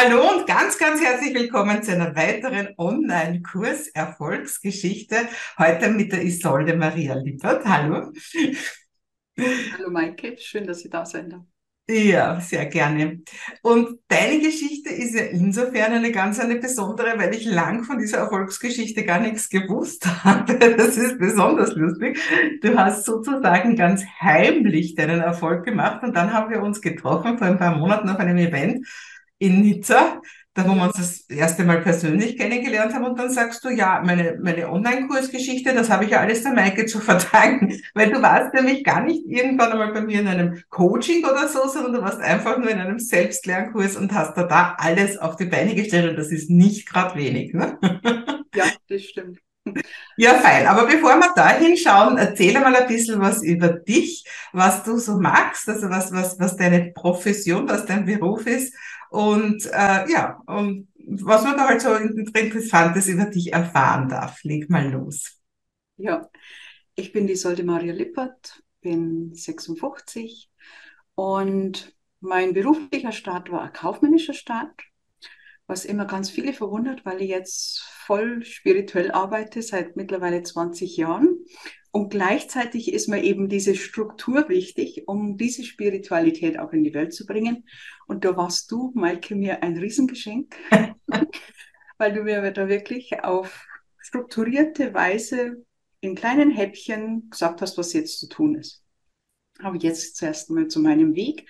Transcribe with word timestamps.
Hallo 0.00 0.30
und 0.30 0.46
ganz, 0.46 0.78
ganz 0.78 1.02
herzlich 1.02 1.34
willkommen 1.34 1.82
zu 1.82 1.90
einer 1.90 2.14
weiteren 2.14 2.68
Online-Kurs 2.78 3.88
Erfolgsgeschichte. 3.88 5.16
Heute 5.58 5.90
mit 5.90 6.12
der 6.12 6.22
Isolde 6.22 6.76
Maria 6.76 7.14
Lippert. 7.14 7.64
Hallo. 7.64 8.12
Hallo 9.36 9.90
Maike, 9.90 10.36
schön, 10.38 10.68
dass 10.68 10.82
Sie 10.82 10.88
da 10.88 11.04
sind. 11.04 11.34
Ja, 11.90 12.38
sehr 12.38 12.66
gerne. 12.66 13.22
Und 13.62 13.98
deine 14.06 14.38
Geschichte 14.38 14.90
ist 14.90 15.16
ja 15.16 15.22
insofern 15.22 15.92
eine 15.92 16.12
ganz 16.12 16.38
eine 16.38 16.60
besondere, 16.60 17.18
weil 17.18 17.34
ich 17.34 17.44
lang 17.44 17.82
von 17.82 17.98
dieser 17.98 18.18
Erfolgsgeschichte 18.18 19.04
gar 19.04 19.18
nichts 19.18 19.48
gewusst 19.48 20.06
habe. 20.22 20.58
Das 20.76 20.96
ist 20.96 21.18
besonders 21.18 21.74
lustig. 21.74 22.20
Du 22.62 22.78
hast 22.78 23.04
sozusagen 23.04 23.74
ganz 23.74 24.04
heimlich 24.20 24.94
deinen 24.94 25.22
Erfolg 25.22 25.64
gemacht 25.64 26.04
und 26.04 26.14
dann 26.14 26.32
haben 26.32 26.50
wir 26.50 26.62
uns 26.62 26.80
getroffen 26.80 27.36
vor 27.36 27.48
ein 27.48 27.58
paar 27.58 27.76
Monaten 27.76 28.08
auf 28.10 28.18
einem 28.18 28.36
Event 28.36 28.86
in 29.38 29.62
Nizza, 29.62 30.20
da 30.58 30.68
wo 30.68 30.74
wir 30.74 30.82
uns 30.82 30.96
das 30.96 31.20
erste 31.30 31.62
Mal 31.64 31.80
persönlich 31.82 32.36
kennengelernt 32.36 32.92
haben 32.92 33.04
und 33.04 33.18
dann 33.18 33.30
sagst 33.30 33.64
du, 33.64 33.68
ja, 33.68 34.02
meine, 34.04 34.38
meine 34.42 34.68
Online-Kursgeschichte, 34.68 35.72
das 35.72 35.88
habe 35.88 36.04
ich 36.04 36.10
ja 36.10 36.20
alles 36.20 36.42
der 36.42 36.52
Maike 36.52 36.86
zu 36.86 36.98
verdanken, 36.98 37.80
weil 37.94 38.10
du 38.10 38.20
warst 38.20 38.54
nämlich 38.54 38.82
gar 38.82 39.04
nicht 39.04 39.24
irgendwann 39.26 39.70
einmal 39.70 39.92
bei 39.92 40.00
mir 40.00 40.20
in 40.20 40.26
einem 40.26 40.60
Coaching 40.68 41.24
oder 41.24 41.46
so, 41.46 41.68
sondern 41.68 41.92
du 41.92 42.02
warst 42.02 42.20
einfach 42.20 42.58
nur 42.58 42.70
in 42.70 42.80
einem 42.80 42.98
Selbstlernkurs 42.98 43.96
und 43.96 44.12
hast 44.12 44.36
da, 44.36 44.42
da 44.42 44.74
alles 44.78 45.16
auf 45.18 45.36
die 45.36 45.44
Beine 45.44 45.76
gestellt 45.76 46.10
und 46.10 46.16
das 46.16 46.32
ist 46.32 46.50
nicht 46.50 46.88
gerade 46.88 47.16
wenig. 47.16 47.54
Ne? 47.54 47.78
Ja, 48.54 48.64
das 48.88 49.02
stimmt. 49.02 49.38
Ja, 50.16 50.34
fein. 50.34 50.66
Aber 50.66 50.86
bevor 50.86 51.16
wir 51.16 51.32
da 51.36 51.50
hinschauen, 51.50 52.16
erzähl 52.16 52.54
mal 52.54 52.74
ein 52.74 52.88
bisschen 52.88 53.20
was 53.20 53.42
über 53.42 53.68
dich, 53.68 54.24
was 54.52 54.82
du 54.82 54.96
so 54.96 55.18
magst, 55.20 55.68
also 55.68 55.90
was, 55.90 56.10
was, 56.12 56.40
was 56.40 56.56
deine 56.56 56.92
Profession, 56.92 57.68
was 57.68 57.84
dein 57.84 58.06
Beruf 58.06 58.46
ist 58.46 58.74
und 59.10 59.66
äh, 59.66 60.10
ja, 60.10 60.40
und 60.46 60.88
was 61.08 61.44
man 61.44 61.56
da 61.56 61.68
halt 61.68 61.80
so 61.80 61.94
Interessantes 61.94 63.08
über 63.08 63.24
dich 63.26 63.52
erfahren 63.52 64.08
darf. 64.08 64.42
Leg 64.44 64.68
mal 64.68 64.90
los. 64.90 65.40
Ja, 65.96 66.28
ich 66.94 67.12
bin 67.12 67.26
die 67.26 67.36
Solde 67.36 67.64
Maria 67.64 67.92
Lippert, 67.92 68.62
bin 68.80 69.34
56 69.34 70.50
und 71.14 71.94
mein 72.20 72.52
beruflicher 72.52 73.12
Start 73.12 73.50
war 73.50 73.62
ein 73.62 73.72
kaufmännischer 73.72 74.34
Start, 74.34 74.82
was 75.66 75.84
immer 75.84 76.04
ganz 76.04 76.30
viele 76.30 76.52
verwundert, 76.52 77.04
weil 77.04 77.22
ich 77.22 77.30
jetzt 77.30 77.80
voll 77.80 78.44
spirituell 78.44 79.12
arbeite 79.12 79.62
seit 79.62 79.96
mittlerweile 79.96 80.42
20 80.42 80.96
Jahren 80.96 81.38
und 81.90 82.10
gleichzeitig 82.10 82.92
ist 82.92 83.08
mir 83.08 83.22
eben 83.22 83.48
diese 83.48 83.74
Struktur 83.74 84.48
wichtig, 84.48 85.04
um 85.06 85.36
diese 85.36 85.64
Spiritualität 85.64 86.58
auch 86.58 86.72
in 86.72 86.84
die 86.84 86.94
Welt 86.94 87.14
zu 87.14 87.24
bringen. 87.24 87.66
Und 88.06 88.24
da 88.24 88.36
warst 88.36 88.70
du, 88.70 88.92
Maike, 88.94 89.34
mir 89.34 89.62
ein 89.62 89.76
Riesengeschenk, 89.76 90.54
weil 91.98 92.12
du 92.12 92.22
mir 92.22 92.50
da 92.52 92.68
wirklich 92.68 93.24
auf 93.24 93.66
strukturierte 93.98 94.94
Weise 94.94 95.64
in 96.00 96.14
kleinen 96.14 96.50
Häppchen 96.50 97.28
gesagt 97.30 97.62
hast, 97.62 97.78
was 97.78 97.92
jetzt 97.92 98.18
zu 98.20 98.28
tun 98.28 98.54
ist. 98.54 98.84
Aber 99.60 99.76
jetzt 99.76 100.16
zuerst 100.16 100.50
mal 100.50 100.68
zu 100.68 100.80
meinem 100.80 101.14
Weg. 101.14 101.48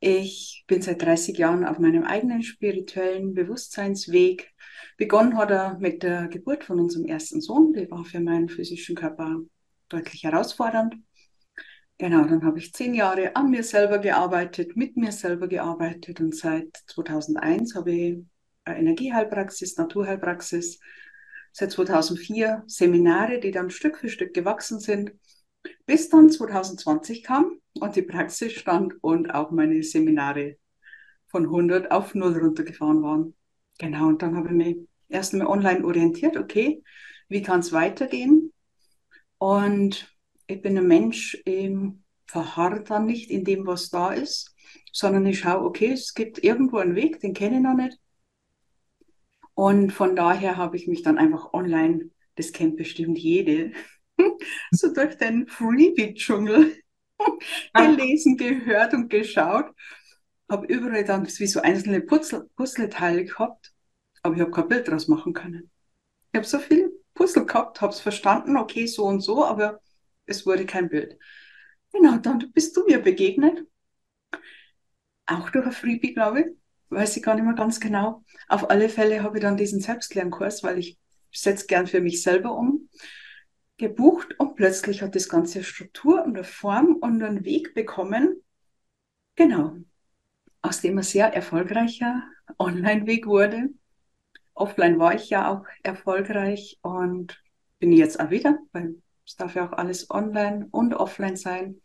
Ich 0.00 0.64
bin 0.66 0.80
seit 0.80 1.02
30 1.02 1.36
Jahren 1.36 1.64
auf 1.64 1.78
meinem 1.78 2.04
eigenen 2.04 2.42
spirituellen 2.42 3.34
Bewusstseinsweg. 3.34 4.49
Begonnen 4.96 5.36
hat 5.36 5.50
er 5.50 5.78
mit 5.78 6.02
der 6.02 6.28
Geburt 6.28 6.64
von 6.64 6.80
unserem 6.80 7.06
ersten 7.06 7.40
Sohn. 7.40 7.72
Der 7.72 7.90
war 7.90 8.04
für 8.04 8.20
meinen 8.20 8.48
physischen 8.48 8.96
Körper 8.96 9.40
deutlich 9.88 10.24
herausfordernd. 10.24 10.94
Genau, 11.98 12.24
dann 12.24 12.44
habe 12.44 12.58
ich 12.58 12.72
zehn 12.72 12.94
Jahre 12.94 13.36
an 13.36 13.50
mir 13.50 13.62
selber 13.62 13.98
gearbeitet, 13.98 14.74
mit 14.74 14.96
mir 14.96 15.12
selber 15.12 15.48
gearbeitet 15.48 16.18
und 16.20 16.34
seit 16.34 16.74
2001 16.86 17.74
habe 17.74 17.92
ich 17.92 18.18
Energieheilpraxis, 18.66 19.76
Naturheilpraxis, 19.76 20.80
seit 21.52 21.72
2004 21.72 22.62
Seminare, 22.66 23.38
die 23.38 23.50
dann 23.50 23.68
Stück 23.68 23.98
für 23.98 24.08
Stück 24.08 24.32
gewachsen 24.32 24.80
sind, 24.80 25.12
bis 25.84 26.08
dann 26.08 26.30
2020 26.30 27.22
kam 27.22 27.58
und 27.80 27.96
die 27.96 28.02
Praxis 28.02 28.52
stand 28.52 28.94
und 29.02 29.34
auch 29.34 29.50
meine 29.50 29.82
Seminare 29.82 30.56
von 31.26 31.44
100 31.44 31.90
auf 31.90 32.14
0 32.14 32.38
runtergefahren 32.38 33.02
waren. 33.02 33.34
Genau, 33.80 34.08
und 34.08 34.20
dann 34.20 34.36
habe 34.36 34.48
ich 34.48 34.54
mich 34.54 34.76
erst 35.08 35.32
einmal 35.32 35.48
online 35.48 35.86
orientiert, 35.86 36.36
okay, 36.36 36.82
wie 37.30 37.40
kann 37.40 37.60
es 37.60 37.72
weitergehen? 37.72 38.52
Und 39.38 40.14
ich 40.46 40.60
bin 40.60 40.76
ein 40.76 40.86
Mensch, 40.86 41.40
ich 41.46 41.70
verharre 42.26 42.82
dann 42.84 43.06
nicht 43.06 43.30
in 43.30 43.42
dem, 43.42 43.66
was 43.66 43.88
da 43.88 44.12
ist, 44.12 44.54
sondern 44.92 45.24
ich 45.24 45.38
schaue, 45.38 45.64
okay, 45.64 45.92
es 45.92 46.12
gibt 46.12 46.44
irgendwo 46.44 46.76
einen 46.76 46.94
Weg, 46.94 47.20
den 47.20 47.32
kenne 47.32 47.56
ich 47.56 47.62
noch 47.62 47.74
nicht. 47.74 47.98
Und 49.54 49.92
von 49.94 50.14
daher 50.14 50.58
habe 50.58 50.76
ich 50.76 50.86
mich 50.86 51.02
dann 51.02 51.16
einfach 51.16 51.54
online, 51.54 52.10
das 52.34 52.52
kennt 52.52 52.76
bestimmt 52.76 53.18
jede, 53.18 53.72
so 54.72 54.92
durch 54.92 55.16
den 55.16 55.48
Freebie-Dschungel 55.48 56.76
gelesen, 57.74 58.36
gehört 58.36 58.92
und 58.92 59.08
geschaut. 59.08 59.70
Habe 60.50 60.66
überall 60.66 61.04
dann 61.04 61.26
wie 61.26 61.46
so 61.46 61.60
einzelne 61.60 62.00
Puzzleteile 62.02 63.24
gehabt, 63.24 63.72
aber 64.22 64.34
ich 64.34 64.40
habe 64.42 64.50
kein 64.50 64.68
Bild 64.68 64.88
draus 64.88 65.08
machen 65.08 65.32
können. 65.32 65.70
Ich 66.32 66.36
habe 66.36 66.46
so 66.46 66.58
viele 66.58 66.90
Puzzle 67.14 67.46
gehabt, 67.46 67.80
habe 67.80 67.92
es 67.92 68.00
verstanden, 68.00 68.56
okay, 68.56 68.86
so 68.86 69.04
und 69.04 69.20
so, 69.20 69.44
aber 69.44 69.80
es 70.26 70.44
wurde 70.46 70.66
kein 70.66 70.88
Bild. 70.88 71.18
Genau, 71.92 72.18
dann 72.18 72.50
bist 72.52 72.76
du 72.76 72.84
mir 72.84 73.00
begegnet. 73.00 73.66
Auch 75.26 75.50
durch 75.50 75.66
ein 75.66 75.72
Freebie, 75.72 76.14
glaube 76.14 76.40
ich. 76.40 76.46
Weiß 76.88 77.16
ich 77.16 77.22
gar 77.22 77.36
nicht 77.36 77.44
mehr 77.44 77.54
ganz 77.54 77.78
genau. 77.78 78.24
Auf 78.48 78.68
alle 78.68 78.88
Fälle 78.88 79.22
habe 79.22 79.38
ich 79.38 79.42
dann 79.42 79.56
diesen 79.56 79.80
Selbstlernkurs, 79.80 80.64
weil 80.64 80.78
ich 80.78 80.98
setze 81.32 81.66
gern 81.66 81.86
für 81.86 82.00
mich 82.00 82.22
selber 82.22 82.56
um, 82.56 82.88
gebucht 83.76 84.34
und 84.38 84.56
plötzlich 84.56 85.00
hat 85.00 85.14
das 85.14 85.28
Ganze 85.28 85.62
Struktur 85.62 86.24
und 86.24 86.36
eine 86.36 86.44
Form 86.44 86.96
und 86.96 87.22
einen 87.22 87.44
Weg 87.44 87.74
bekommen. 87.74 88.42
Genau. 89.36 89.76
Aus 90.62 90.80
dem 90.80 90.98
ein 90.98 91.02
sehr 91.02 91.32
erfolgreicher 91.32 92.22
Online-Weg 92.58 93.26
wurde 93.26 93.70
offline 94.60 94.98
war 94.98 95.14
ich 95.14 95.30
ja 95.30 95.50
auch 95.50 95.64
erfolgreich 95.82 96.78
und 96.82 97.42
bin 97.78 97.92
jetzt 97.92 98.20
auch 98.20 98.30
wieder, 98.30 98.58
weil 98.72 98.96
es 99.26 99.36
darf 99.36 99.54
ja 99.54 99.66
auch 99.66 99.72
alles 99.72 100.10
online 100.10 100.68
und 100.70 100.94
offline 100.94 101.36
sein. 101.36 101.80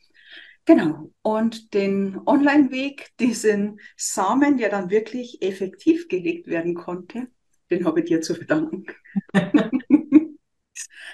Genau. 0.65 1.11
Und 1.21 1.73
den 1.73 2.19
Online-Weg, 2.25 3.11
diesen 3.19 3.79
Samen, 3.95 4.57
der 4.57 4.69
dann 4.69 4.89
wirklich 4.89 5.41
effektiv 5.41 6.07
gelegt 6.07 6.47
werden 6.47 6.73
konnte, 6.73 7.27
den 7.69 7.85
habe 7.85 7.99
ich 8.01 8.07
dir 8.07 8.21
zu 8.21 8.35
verdanken. 8.35 8.85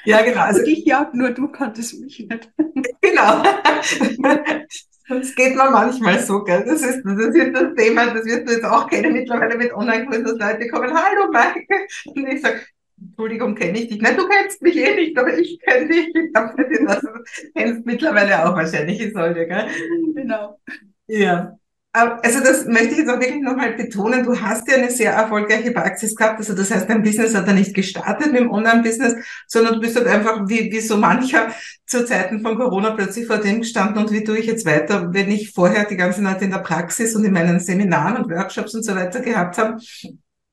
ja, 0.05 0.22
genau. 0.22 0.41
Also 0.41 0.63
dich 0.63 0.85
ja, 0.85 1.11
nur 1.13 1.31
du 1.31 1.49
konntest 1.49 1.99
mich 1.99 2.19
nicht. 2.19 2.49
genau. 3.01 3.43
Das 5.07 5.35
geht 5.35 5.56
mir 5.56 5.69
manchmal 5.69 6.19
so, 6.19 6.44
gell? 6.44 6.63
Das 6.66 6.81
ist, 6.81 7.03
das 7.03 7.19
ist 7.19 7.53
das 7.53 7.75
Thema, 7.75 8.13
das 8.13 8.25
wirst 8.25 8.47
du 8.47 8.53
jetzt 8.53 8.66
auch 8.66 8.88
kennen 8.88 9.13
mittlerweile 9.13 9.57
mit 9.57 9.73
Online-Kursen, 9.73 10.23
dass 10.23 10.38
Leute 10.38 10.67
kommen, 10.69 10.94
hallo 10.94 11.31
Maike. 11.31 11.88
Und 12.06 12.28
ich 12.28 12.41
sage, 12.41 12.62
Entschuldigung, 13.01 13.56
kenne 13.56 13.79
ich 13.79 13.88
dich. 13.88 14.01
Nein, 14.01 14.16
du 14.16 14.28
kennst 14.28 14.61
mich 14.61 14.78
eh 14.78 14.95
nicht, 14.95 15.17
aber 15.17 15.38
ich 15.38 15.59
kenne 15.59 15.88
dich. 15.88 16.16
Ich 16.16 16.34
glaube, 16.34 16.53
du 16.56 17.51
kennst 17.56 17.85
mittlerweile 17.85 18.45
auch 18.45 18.56
wahrscheinlich, 18.56 19.01
ich 19.01 19.13
sollte, 19.13 19.47
gell? 19.47 19.67
Genau. 20.16 20.59
Ja. 21.07 21.57
Also 21.94 22.40
das 22.40 22.66
möchte 22.68 22.91
ich 22.91 22.97
jetzt 23.00 23.09
auch 23.09 23.19
wirklich 23.19 23.41
nochmal 23.41 23.74
betonen. 23.74 24.24
Du 24.24 24.40
hast 24.40 24.66
ja 24.69 24.78
eine 24.78 24.90
sehr 24.90 25.12
erfolgreiche 25.12 25.72
Praxis 25.72 26.16
gehabt. 26.16 26.40
Also 26.40 26.53
das 26.53 26.72
heißt, 26.72 26.90
dein 26.90 27.03
Business 27.03 27.35
hat 27.35 27.47
ja 27.47 27.53
nicht 27.53 27.74
gestartet 27.74 28.31
mit 28.31 28.40
dem 28.40 28.50
Online-Business, 28.50 29.16
sondern 29.46 29.74
du 29.74 29.81
bist 29.81 29.97
halt 29.97 30.07
einfach 30.07 30.47
wie, 30.47 30.72
wie 30.72 30.79
so 30.79 30.96
mancher 30.96 31.52
zu 31.85 32.06
Zeiten 32.06 32.41
von 32.41 32.57
Corona 32.57 32.91
plötzlich 32.91 33.28
vor 33.28 33.40
dem 33.40 33.59
gestanden 33.59 33.97
und 33.97 34.12
wie 34.12 34.24
tue 34.24 34.38
ich 34.38 34.46
jetzt 34.46 34.66
weiter, 34.66 35.13
wenn 35.13 35.29
ich 35.29 35.52
vorher 35.52 35.84
die 35.84 35.97
ganze 35.97 36.24
Zeit 36.24 36.41
in 36.41 36.52
der 36.52 36.59
Praxis 36.59 37.13
und 37.13 37.25
in 37.25 37.34
meinen 37.34 37.59
Seminaren 37.59 38.23
und 38.23 38.31
Workshops 38.31 38.73
und 38.73 38.84
so 38.84 38.96
weiter 38.96 39.19
gehabt 39.19 39.58
habe. 39.58 39.78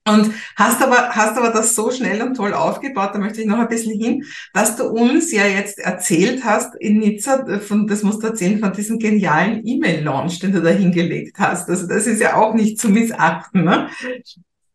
Und 0.08 0.32
hast 0.56 0.82
aber, 0.82 1.10
hast 1.10 1.36
aber 1.36 1.50
das 1.50 1.74
so 1.74 1.90
schnell 1.90 2.22
und 2.22 2.34
toll 2.34 2.54
aufgebaut, 2.54 3.10
da 3.14 3.18
möchte 3.18 3.40
ich 3.40 3.46
noch 3.46 3.58
ein 3.58 3.68
bisschen 3.68 3.98
hin, 4.00 4.24
dass 4.52 4.76
du 4.76 4.84
uns 4.84 5.32
ja 5.32 5.46
jetzt 5.46 5.78
erzählt 5.78 6.44
hast 6.44 6.74
in 6.76 6.98
Nizza, 6.98 7.46
äh, 7.46 7.60
von, 7.60 7.86
das 7.86 8.02
musst 8.02 8.22
du 8.22 8.28
erzählen, 8.28 8.58
von 8.58 8.72
diesem 8.72 8.98
genialen 8.98 9.66
E-Mail-Launch, 9.66 10.38
den 10.40 10.52
du 10.52 10.62
da 10.62 10.70
hingelegt 10.70 11.38
hast. 11.38 11.68
Also 11.68 11.86
das 11.86 12.06
ist 12.06 12.20
ja 12.20 12.36
auch 12.36 12.54
nicht 12.54 12.80
zu 12.80 12.88
missachten, 12.88 13.64
ne? 13.64 13.90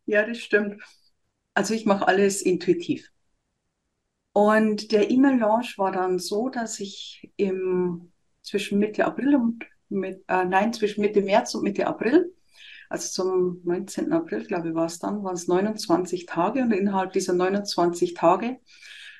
Ja, 0.05 0.25
das 0.25 0.39
stimmt. 0.39 0.81
Also 1.53 1.73
ich 1.73 1.85
mache 1.85 2.07
alles 2.07 2.41
intuitiv. 2.41 3.09
Und 4.33 4.91
der 4.91 5.11
E-Mail-Launch 5.11 5.77
war 5.77 5.91
dann 5.91 6.17
so, 6.17 6.49
dass 6.49 6.79
ich 6.79 7.31
im, 7.37 8.11
zwischen 8.41 8.79
Mitte 8.79 9.05
April 9.05 9.35
und 9.35 9.63
mit, 9.89 10.23
äh, 10.27 10.45
nein, 10.45 10.73
zwischen 10.73 11.01
Mitte 11.01 11.21
März 11.21 11.53
und 11.53 11.63
Mitte 11.63 11.85
April 11.85 12.33
also 12.93 13.09
zum 13.09 13.61
19. 13.63 14.13
April, 14.13 14.45
glaube 14.45 14.69
ich, 14.69 14.75
war 14.75 14.85
es 14.85 14.99
dann, 14.99 15.23
waren 15.23 15.33
es 15.33 15.47
29 15.47 16.27
Tage 16.27 16.61
und 16.61 16.71
innerhalb 16.71 17.11
dieser 17.11 17.33
29 17.33 18.13
Tage 18.13 18.59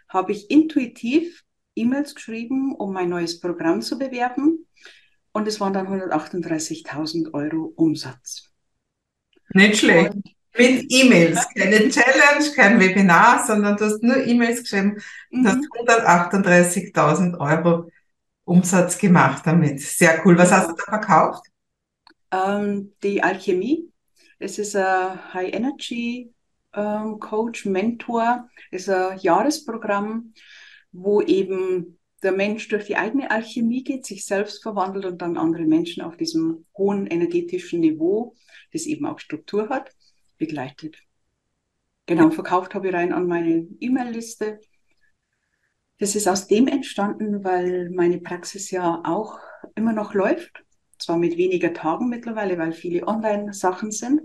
habe 0.07 0.31
ich 0.31 0.51
intuitiv 0.51 1.43
E-Mails 1.75 2.13
geschrieben, 2.13 2.75
um 2.75 2.93
mein 2.93 3.09
neues 3.09 3.39
Programm 3.39 3.81
zu 3.81 3.97
bewerben 3.97 4.67
und 5.31 5.47
es 5.47 5.59
waren 5.59 5.73
dann 5.73 5.87
138.000 5.87 7.33
Euro 7.33 7.73
Umsatz. 7.75 8.51
Nicht 9.55 9.79
schlecht. 9.79 10.13
Und 10.13 10.23
mit 10.55 10.85
E-Mails, 10.89 11.43
keine 11.57 11.89
Challenge, 11.89 12.51
kein 12.55 12.79
Webinar, 12.79 13.43
sondern 13.47 13.75
du 13.75 13.85
hast 13.85 14.03
nur 14.03 14.17
E-Mails 14.17 14.61
geschrieben 14.61 15.01
und 15.31 15.47
hast 15.47 15.57
138.000 15.57 17.29
mhm. 17.29 17.35
Euro 17.41 17.89
Umsatz 18.43 18.99
gemacht 18.99 19.41
damit. 19.47 19.81
Sehr 19.81 20.23
cool. 20.23 20.37
Was 20.37 20.51
hast 20.51 20.69
du 20.69 20.75
da 20.75 20.83
verkauft? 20.83 21.47
Ähm, 22.33 22.93
die 23.03 23.21
Alchemie. 23.21 23.91
Es 24.39 24.57
ist 24.57 24.75
ein 24.75 25.33
High 25.33 25.53
Energy 25.53 26.33
ähm, 26.73 27.19
Coach, 27.19 27.65
Mentor. 27.65 28.49
Es 28.71 28.83
ist 28.83 28.89
ein 28.89 29.19
Jahresprogramm, 29.19 30.33
wo 30.91 31.21
eben 31.21 31.99
der 32.23 32.31
Mensch 32.31 32.67
durch 32.69 32.85
die 32.85 32.95
eigene 32.95 33.29
Alchemie 33.29 33.83
geht, 33.83 34.05
sich 34.05 34.25
selbst 34.25 34.63
verwandelt 34.63 35.05
und 35.05 35.21
dann 35.21 35.37
andere 35.37 35.63
Menschen 35.63 36.01
auf 36.01 36.17
diesem 36.17 36.65
hohen 36.75 37.05
energetischen 37.05 37.81
Niveau, 37.81 38.33
das 38.71 38.85
eben 38.85 39.05
auch 39.05 39.19
Struktur 39.19 39.69
hat, 39.69 39.91
begleitet. 40.37 40.97
Genau, 42.05 42.31
verkauft 42.31 42.73
habe 42.73 42.87
ich 42.87 42.93
rein 42.93 43.13
an 43.13 43.27
meine 43.27 43.67
E-Mail-Liste. 43.79 44.59
Das 45.99 46.15
ist 46.15 46.27
aus 46.27 46.47
dem 46.47 46.67
entstanden, 46.67 47.43
weil 47.43 47.89
meine 47.91 48.19
Praxis 48.19 48.71
ja 48.71 49.01
auch 49.05 49.37
immer 49.75 49.93
noch 49.93 50.13
läuft. 50.13 50.62
Zwar 51.03 51.17
mit 51.17 51.37
weniger 51.37 51.73
Tagen 51.73 52.09
mittlerweile, 52.09 52.57
weil 52.57 52.73
viele 52.73 53.07
Online-Sachen 53.07 53.91
sind. 53.91 54.21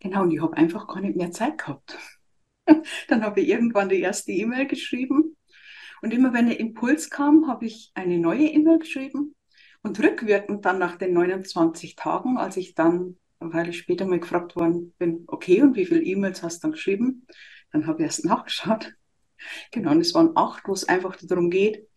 Genau, 0.00 0.22
und 0.22 0.30
ich 0.30 0.40
habe 0.40 0.56
einfach 0.56 0.86
gar 0.86 1.00
nicht 1.00 1.16
mehr 1.16 1.30
Zeit 1.30 1.58
gehabt. 1.58 1.98
Dann 3.08 3.22
habe 3.22 3.40
ich 3.40 3.48
irgendwann 3.48 3.88
die 3.88 4.00
erste 4.00 4.32
E-Mail 4.32 4.66
geschrieben. 4.66 5.36
Und 6.02 6.14
immer 6.14 6.32
wenn 6.32 6.46
ein 6.46 6.56
Impuls 6.56 7.10
kam, 7.10 7.46
habe 7.46 7.66
ich 7.66 7.90
eine 7.94 8.18
neue 8.18 8.46
E-Mail 8.46 8.78
geschrieben. 8.78 9.34
Und 9.82 9.98
rückwirkend 9.98 10.64
dann 10.64 10.78
nach 10.78 10.96
den 10.96 11.14
29 11.14 11.96
Tagen, 11.96 12.36
als 12.36 12.58
ich 12.58 12.74
dann 12.74 13.16
weil 13.40 13.70
ich 13.70 13.78
später 13.78 14.04
mal 14.04 14.20
gefragt 14.20 14.54
worden 14.54 14.94
bin, 14.98 15.24
okay, 15.26 15.62
und 15.62 15.74
wie 15.74 15.86
viele 15.86 16.02
E-Mails 16.02 16.42
hast 16.42 16.58
du 16.58 16.66
dann 16.66 16.72
geschrieben? 16.72 17.26
Dann 17.72 17.86
habe 17.86 18.02
ich 18.02 18.06
erst 18.06 18.24
nachgeschaut. 18.26 18.92
Genau, 19.72 19.92
und 19.92 20.00
es 20.00 20.14
waren 20.14 20.32
acht, 20.36 20.68
wo 20.68 20.72
es 20.72 20.88
einfach 20.88 21.16
darum 21.22 21.50
geht, 21.50 21.88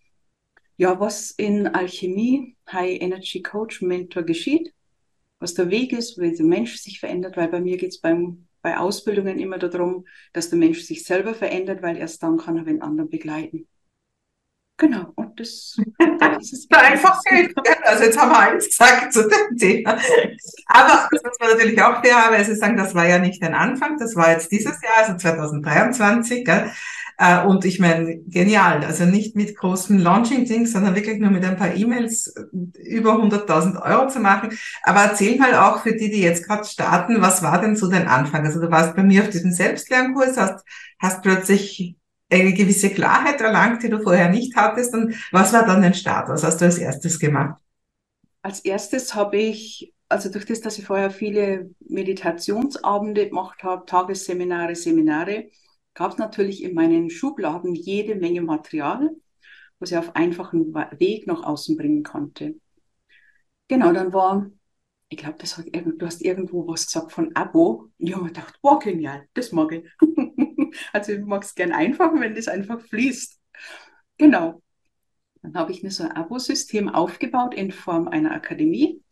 ja, 0.78 1.00
was 1.00 1.32
in 1.32 1.68
Alchemie, 1.68 2.56
High 2.72 3.02
Energy 3.02 3.42
Coach, 3.42 3.82
Mentor 3.82 4.24
geschieht, 4.24 4.74
was 5.40 5.54
der 5.54 5.70
Weg 5.70 5.94
ist, 5.94 6.18
wie 6.20 6.36
der 6.36 6.46
Mensch 6.46 6.78
sich 6.78 7.00
verändert, 7.00 7.38
weil 7.38 7.50
bei 7.50 7.60
mir 7.60 7.78
geht 7.78 7.92
es 7.92 8.00
bei 8.00 8.78
Ausbildungen 8.78 9.40
immer 9.40 9.58
darum, 9.58 10.06
dass 10.32 10.50
der 10.50 10.60
Mensch 10.60 10.82
sich 10.82 11.06
selber 11.06 11.34
verändert, 11.34 11.82
weil 11.82 11.98
erst 11.98 12.24
dann 12.24 12.38
kann 12.38 12.58
er 12.58 12.64
den 12.64 12.82
anderen 12.82 13.10
begleiten. 13.10 13.68
Genau, 14.78 15.12
und 15.16 15.40
das, 15.40 15.78
das 16.20 16.52
ist 16.52 16.76
einfach 16.76 17.22
geht. 17.24 17.54
Also 17.84 18.04
jetzt 18.06 18.18
haben 18.18 18.32
wir 18.32 18.40
eins 18.40 18.66
gesagt 18.66 19.14
zu 19.14 19.28
dem 19.30 19.58
Thema. 19.58 19.92
Aber 20.68 21.08
das 21.12 21.24
muss 21.24 21.40
man 21.40 21.50
natürlich 21.52 21.82
auch 21.82 22.04
fairerweise 22.04 22.56
sagen, 22.56 22.76
das 22.76 22.96
war 22.96 23.08
ja 23.08 23.20
nicht 23.20 23.44
ein 23.44 23.54
Anfang, 23.54 23.98
das 23.98 24.16
war 24.16 24.32
jetzt 24.32 24.52
dieses 24.52 24.82
Jahr, 24.82 24.98
also 24.98 25.16
2023. 25.16 26.44
Gell? 26.44 26.72
Äh, 27.18 27.46
und 27.46 27.66
ich 27.66 27.80
meine, 27.80 28.18
genial. 28.26 28.84
Also 28.84 29.06
nicht 29.06 29.36
mit 29.36 29.56
großen 29.56 30.00
Launching-Dings, 30.00 30.72
sondern 30.72 30.96
wirklich 30.96 31.20
nur 31.20 31.32
mit 31.32 31.46
ein 31.46 31.58
paar 31.58 31.76
E-Mails 31.76 32.34
über 32.52 33.14
100.000 33.14 33.82
Euro 33.82 34.08
zu 34.08 34.20
machen. 34.20 34.58
Aber 34.84 35.02
erzähl 35.02 35.38
mal 35.38 35.56
auch 35.56 35.84
für 35.84 35.94
die, 35.94 36.10
die 36.10 36.22
jetzt 36.22 36.46
gerade 36.46 36.66
starten, 36.66 37.22
was 37.22 37.44
war 37.44 37.62
denn 37.62 37.76
so 37.76 37.90
dein 37.90 38.08
Anfang? 38.08 38.46
Also 38.46 38.60
du 38.60 38.72
warst 38.72 38.96
bei 38.96 39.04
mir 39.04 39.24
auf 39.24 39.30
diesem 39.30 39.52
Selbstlernkurs, 39.52 40.38
hast, 40.38 40.66
hast 41.00 41.22
plötzlich 41.22 41.96
eine 42.32 42.54
gewisse 42.54 42.90
Klarheit 42.90 43.42
erlangt, 43.42 43.84
die 43.84 43.90
du 43.90 44.02
vorher 44.02 44.30
nicht 44.30 44.56
hattest. 44.56 44.94
Und 44.94 45.16
was 45.32 45.54
war 45.54 45.66
dann 45.66 45.82
dein 45.82 45.94
Start? 45.94 46.30
Was 46.30 46.44
hast 46.44 46.62
du 46.62 46.66
als 46.66 46.78
erstes 46.78 47.20
gemacht? 47.20 47.62
Als 48.42 48.60
erstes 48.60 49.16
habe 49.16 49.38
ich, 49.38 49.94
also 50.10 50.30
durch 50.30 50.46
das, 50.46 50.60
dass 50.60 50.78
ich 50.78 50.86
vorher 50.86 51.12
viele 51.12 51.70
Meditationsabende 51.88 53.30
gemacht 53.30 53.64
habe, 53.64 53.86
Tagesseminare, 53.86 54.76
Seminare, 54.76 55.50
gab 55.94 56.12
es 56.12 56.18
natürlich 56.18 56.64
in 56.64 56.74
meinen 56.74 57.10
Schubladen 57.10 57.76
jede 57.76 58.16
Menge 58.16 58.42
Material, 58.42 59.12
was 59.80 59.92
ich 59.92 59.98
auf 59.98 60.16
einfachen 60.16 60.74
Weg 60.74 61.28
nach 61.28 61.44
außen 61.44 61.78
bringen 61.78 62.04
konnte. 62.04 62.56
Genau, 63.68 63.92
dann 63.92 64.14
war, 64.14 64.50
ich 65.10 65.18
glaube, 65.18 65.38
du 65.40 66.06
hast 66.06 66.22
irgendwo 66.22 66.68
was 66.68 66.86
gesagt 66.86 67.12
von 67.12 67.36
Abo. 67.36 67.90
Ich 67.98 68.14
habe 68.14 68.24
mir 68.24 68.30
gedacht, 68.30 68.58
wow, 68.62 68.80
genial, 68.82 69.28
das 69.34 69.52
mag 69.52 69.72
ich. 69.72 69.90
Also 70.92 71.12
ich 71.12 71.22
mag 71.22 71.44
es 71.44 71.54
gern 71.54 71.72
einfach, 71.72 72.12
wenn 72.16 72.34
das 72.34 72.48
einfach 72.48 72.82
fließt. 72.82 73.40
Genau. 74.18 74.64
Dann 75.44 75.54
habe 75.56 75.72
ich 75.72 75.84
mir 75.84 75.92
so 75.92 76.04
ein 76.04 76.12
Abo-System 76.12 76.90
aufgebaut 76.90 77.54
in 77.54 77.72
Form 77.72 78.08
einer 78.08 78.32
Akademie. 78.32 79.04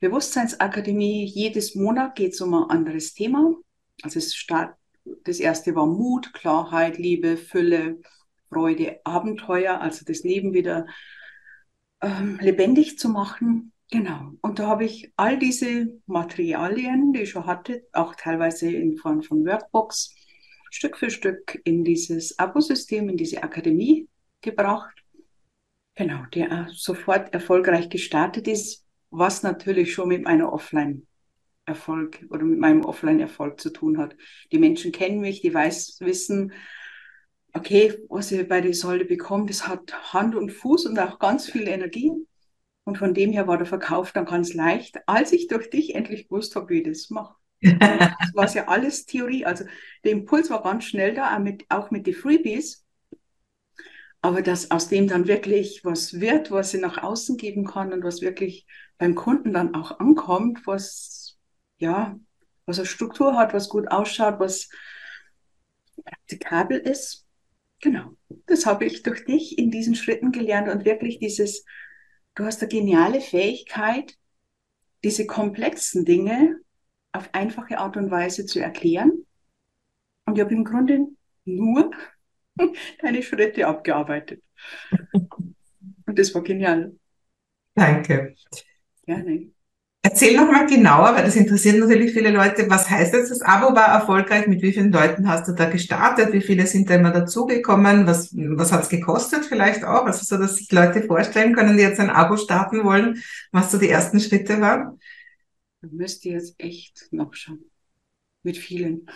Bewusstseinsakademie, 0.00 1.24
jedes 1.24 1.74
Monat 1.74 2.14
geht 2.14 2.34
es 2.34 2.40
um 2.40 2.54
ein 2.54 2.70
anderes 2.70 3.14
Thema. 3.14 3.54
Also 4.02 4.18
es 4.18 4.34
start, 4.34 4.76
das 5.24 5.40
erste 5.40 5.74
war 5.74 5.86
Mut, 5.86 6.32
Klarheit, 6.32 6.98
Liebe, 6.98 7.36
Fülle, 7.36 8.00
Freude, 8.48 9.00
Abenteuer, 9.04 9.80
also 9.80 10.04
das 10.04 10.22
Leben 10.22 10.52
wieder 10.52 10.86
ähm, 12.00 12.38
lebendig 12.40 12.98
zu 12.98 13.08
machen. 13.08 13.72
Genau. 13.90 14.32
Und 14.40 14.58
da 14.58 14.66
habe 14.66 14.84
ich 14.84 15.12
all 15.16 15.38
diese 15.38 16.00
Materialien, 16.06 17.12
die 17.12 17.22
ich 17.22 17.30
schon 17.30 17.46
hatte, 17.46 17.86
auch 17.92 18.14
teilweise 18.14 18.70
in 18.70 18.96
Form 18.96 19.22
von 19.22 19.44
Workbooks, 19.44 20.14
Stück 20.70 20.96
für 20.96 21.10
Stück 21.10 21.60
in 21.64 21.84
dieses 21.84 22.38
Abosystem, 22.38 23.08
in 23.08 23.16
diese 23.16 23.42
Akademie 23.42 24.08
gebracht. 24.40 24.94
Genau, 25.94 26.24
der 26.34 26.68
sofort 26.72 27.32
erfolgreich 27.32 27.88
gestartet 27.88 28.48
ist, 28.48 28.84
was 29.10 29.44
natürlich 29.44 29.92
schon 29.92 30.08
mit 30.08 30.24
meiner 30.24 30.52
Offline 30.52 31.06
Erfolg 31.66 32.24
oder 32.30 32.44
mit 32.44 32.58
meinem 32.58 32.84
Offline-Erfolg 32.84 33.60
zu 33.60 33.70
tun 33.70 33.98
hat. 33.98 34.16
Die 34.52 34.58
Menschen 34.58 34.92
kennen 34.92 35.20
mich, 35.20 35.40
die 35.40 35.54
weiß, 35.54 35.98
wissen, 36.00 36.52
okay, 37.54 37.94
was 38.08 38.32
ich 38.32 38.46
bei 38.48 38.60
der 38.60 38.74
Säule 38.74 39.04
bekomme, 39.04 39.46
das 39.46 39.66
hat 39.66 40.12
Hand 40.12 40.34
und 40.34 40.50
Fuß 40.50 40.86
und 40.86 40.98
auch 40.98 41.18
ganz 41.18 41.48
viel 41.48 41.68
Energie. 41.68 42.12
Und 42.84 42.98
von 42.98 43.14
dem 43.14 43.32
her 43.32 43.46
war 43.46 43.56
der 43.56 43.66
Verkauf 43.66 44.12
dann 44.12 44.26
ganz 44.26 44.52
leicht, 44.52 44.98
als 45.06 45.32
ich 45.32 45.46
durch 45.48 45.70
dich 45.70 45.94
endlich 45.94 46.28
gewusst 46.28 46.54
habe, 46.54 46.68
wie 46.68 46.78
ich 46.80 46.84
das 46.84 47.10
mache. 47.10 47.34
Das 47.64 48.34
war 48.34 48.54
ja 48.54 48.68
alles 48.68 49.06
Theorie. 49.06 49.46
Also 49.46 49.64
der 50.04 50.12
Impuls 50.12 50.50
war 50.50 50.62
ganz 50.62 50.84
schnell 50.84 51.14
da, 51.14 51.34
auch 51.34 51.38
mit, 51.38 51.64
auch 51.70 51.90
mit 51.90 52.06
den 52.06 52.14
Freebies. 52.14 52.84
Aber 54.20 54.42
dass 54.42 54.70
aus 54.70 54.88
dem 54.88 55.06
dann 55.06 55.28
wirklich 55.28 55.84
was 55.84 56.20
wird, 56.20 56.50
was 56.50 56.74
ich 56.74 56.80
nach 56.80 57.02
außen 57.02 57.36
geben 57.36 57.64
kann 57.64 57.92
und 57.92 58.02
was 58.04 58.20
wirklich 58.20 58.66
beim 58.98 59.14
Kunden 59.14 59.52
dann 59.52 59.74
auch 59.74 59.98
ankommt, 59.98 60.66
was, 60.66 61.23
ja, 61.84 62.18
was 62.64 62.78
eine 62.78 62.86
Struktur 62.86 63.36
hat, 63.36 63.52
was 63.52 63.68
gut 63.68 63.90
ausschaut, 63.90 64.40
was 64.40 64.70
praktikabel 66.02 66.78
ist. 66.78 67.26
Genau. 67.80 68.16
Das 68.46 68.64
habe 68.64 68.86
ich 68.86 69.02
durch 69.02 69.24
dich 69.26 69.58
in 69.58 69.70
diesen 69.70 69.94
Schritten 69.94 70.32
gelernt 70.32 70.68
und 70.68 70.86
wirklich 70.86 71.18
dieses, 71.18 71.64
du 72.34 72.44
hast 72.44 72.62
eine 72.62 72.70
geniale 72.70 73.20
Fähigkeit, 73.20 74.16
diese 75.04 75.26
komplexen 75.26 76.06
Dinge 76.06 76.58
auf 77.12 77.28
einfache 77.32 77.78
Art 77.78 77.98
und 77.98 78.10
Weise 78.10 78.46
zu 78.46 78.60
erklären. 78.60 79.26
Und 80.24 80.36
ich 80.36 80.40
habe 80.40 80.54
im 80.54 80.64
Grunde 80.64 81.06
nur 81.44 81.90
deine 83.02 83.22
Schritte 83.22 83.66
abgearbeitet. 83.66 84.42
Und 86.06 86.18
das 86.18 86.34
war 86.34 86.42
genial. 86.42 86.96
Danke. 87.74 88.34
Gerne. 89.04 89.53
Erzähl 90.06 90.36
noch 90.36 90.52
mal 90.52 90.66
genauer, 90.66 91.14
weil 91.16 91.24
das 91.24 91.34
interessiert 91.34 91.78
natürlich 91.78 92.12
viele 92.12 92.30
Leute. 92.30 92.68
Was 92.68 92.90
heißt 92.90 93.14
jetzt, 93.14 93.30
das 93.30 93.40
Abo 93.40 93.74
war 93.74 93.88
erfolgreich? 93.88 94.46
Mit 94.46 94.60
wie 94.60 94.74
vielen 94.74 94.92
Leuten 94.92 95.26
hast 95.26 95.48
du 95.48 95.52
da 95.52 95.64
gestartet? 95.64 96.30
Wie 96.34 96.42
viele 96.42 96.66
sind 96.66 96.90
da 96.90 96.96
immer 96.96 97.10
dazugekommen? 97.10 98.06
Was, 98.06 98.28
was 98.34 98.70
hat 98.70 98.82
es 98.82 98.90
gekostet 98.90 99.46
vielleicht 99.46 99.82
auch? 99.82 100.04
Also 100.04 100.22
so, 100.22 100.36
dass 100.36 100.56
sich 100.56 100.70
Leute 100.70 101.04
vorstellen 101.04 101.54
können, 101.54 101.78
die 101.78 101.82
jetzt 101.82 102.00
ein 102.00 102.10
Abo 102.10 102.36
starten 102.36 102.84
wollen, 102.84 103.22
was 103.50 103.72
so 103.72 103.78
die 103.78 103.88
ersten 103.88 104.20
Schritte 104.20 104.60
waren? 104.60 105.00
müsste 105.80 106.28
jetzt 106.28 106.54
echt 106.58 107.08
noch 107.10 107.32
schauen. 107.32 107.64
Mit 108.42 108.58
vielen. 108.58 109.08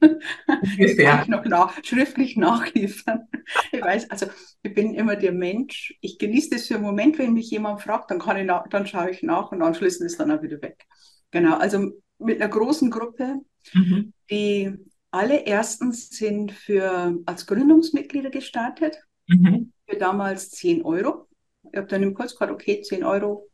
Ungefähr. 0.00 1.24
noch 1.28 1.44
nach, 1.44 1.84
schriftlich 1.84 2.36
nachliefern. 2.36 3.28
Ich 3.72 3.80
weiß, 3.80 4.10
also 4.10 4.26
ich 4.62 4.74
bin 4.74 4.94
immer 4.94 5.16
der 5.16 5.32
Mensch. 5.32 5.94
Ich 6.00 6.18
genieße 6.18 6.50
das 6.50 6.66
für 6.66 6.74
einen 6.74 6.84
Moment, 6.84 7.18
wenn 7.18 7.32
mich 7.32 7.50
jemand 7.50 7.80
fragt, 7.80 8.10
dann 8.10 8.18
kann 8.18 8.36
ich 8.36 8.44
nach, 8.44 8.68
dann 8.68 8.86
schaue 8.86 9.10
ich 9.10 9.22
nach 9.22 9.52
und 9.52 9.62
anschließend 9.62 10.06
ist 10.06 10.18
dann 10.18 10.30
auch 10.30 10.42
wieder 10.42 10.60
weg. 10.62 10.84
Genau, 11.30 11.56
also 11.56 11.92
mit 12.18 12.40
einer 12.40 12.50
großen 12.50 12.90
Gruppe, 12.90 13.40
mhm. 13.72 14.12
die 14.30 14.72
alle 15.10 15.44
erstens 15.46 16.10
sind 16.10 16.52
für 16.52 17.18
als 17.24 17.46
Gründungsmitglieder 17.46 18.30
gestartet. 18.30 18.98
Mhm. 19.28 19.72
Für 19.88 19.96
damals 19.96 20.50
10 20.50 20.84
Euro. 20.84 21.28
Ich 21.72 21.76
habe 21.76 21.86
dann 21.86 22.02
im 22.02 22.14
Kurs 22.14 22.32
gesagt, 22.32 22.52
okay, 22.52 22.82
10 22.82 23.04
Euro 23.04 23.48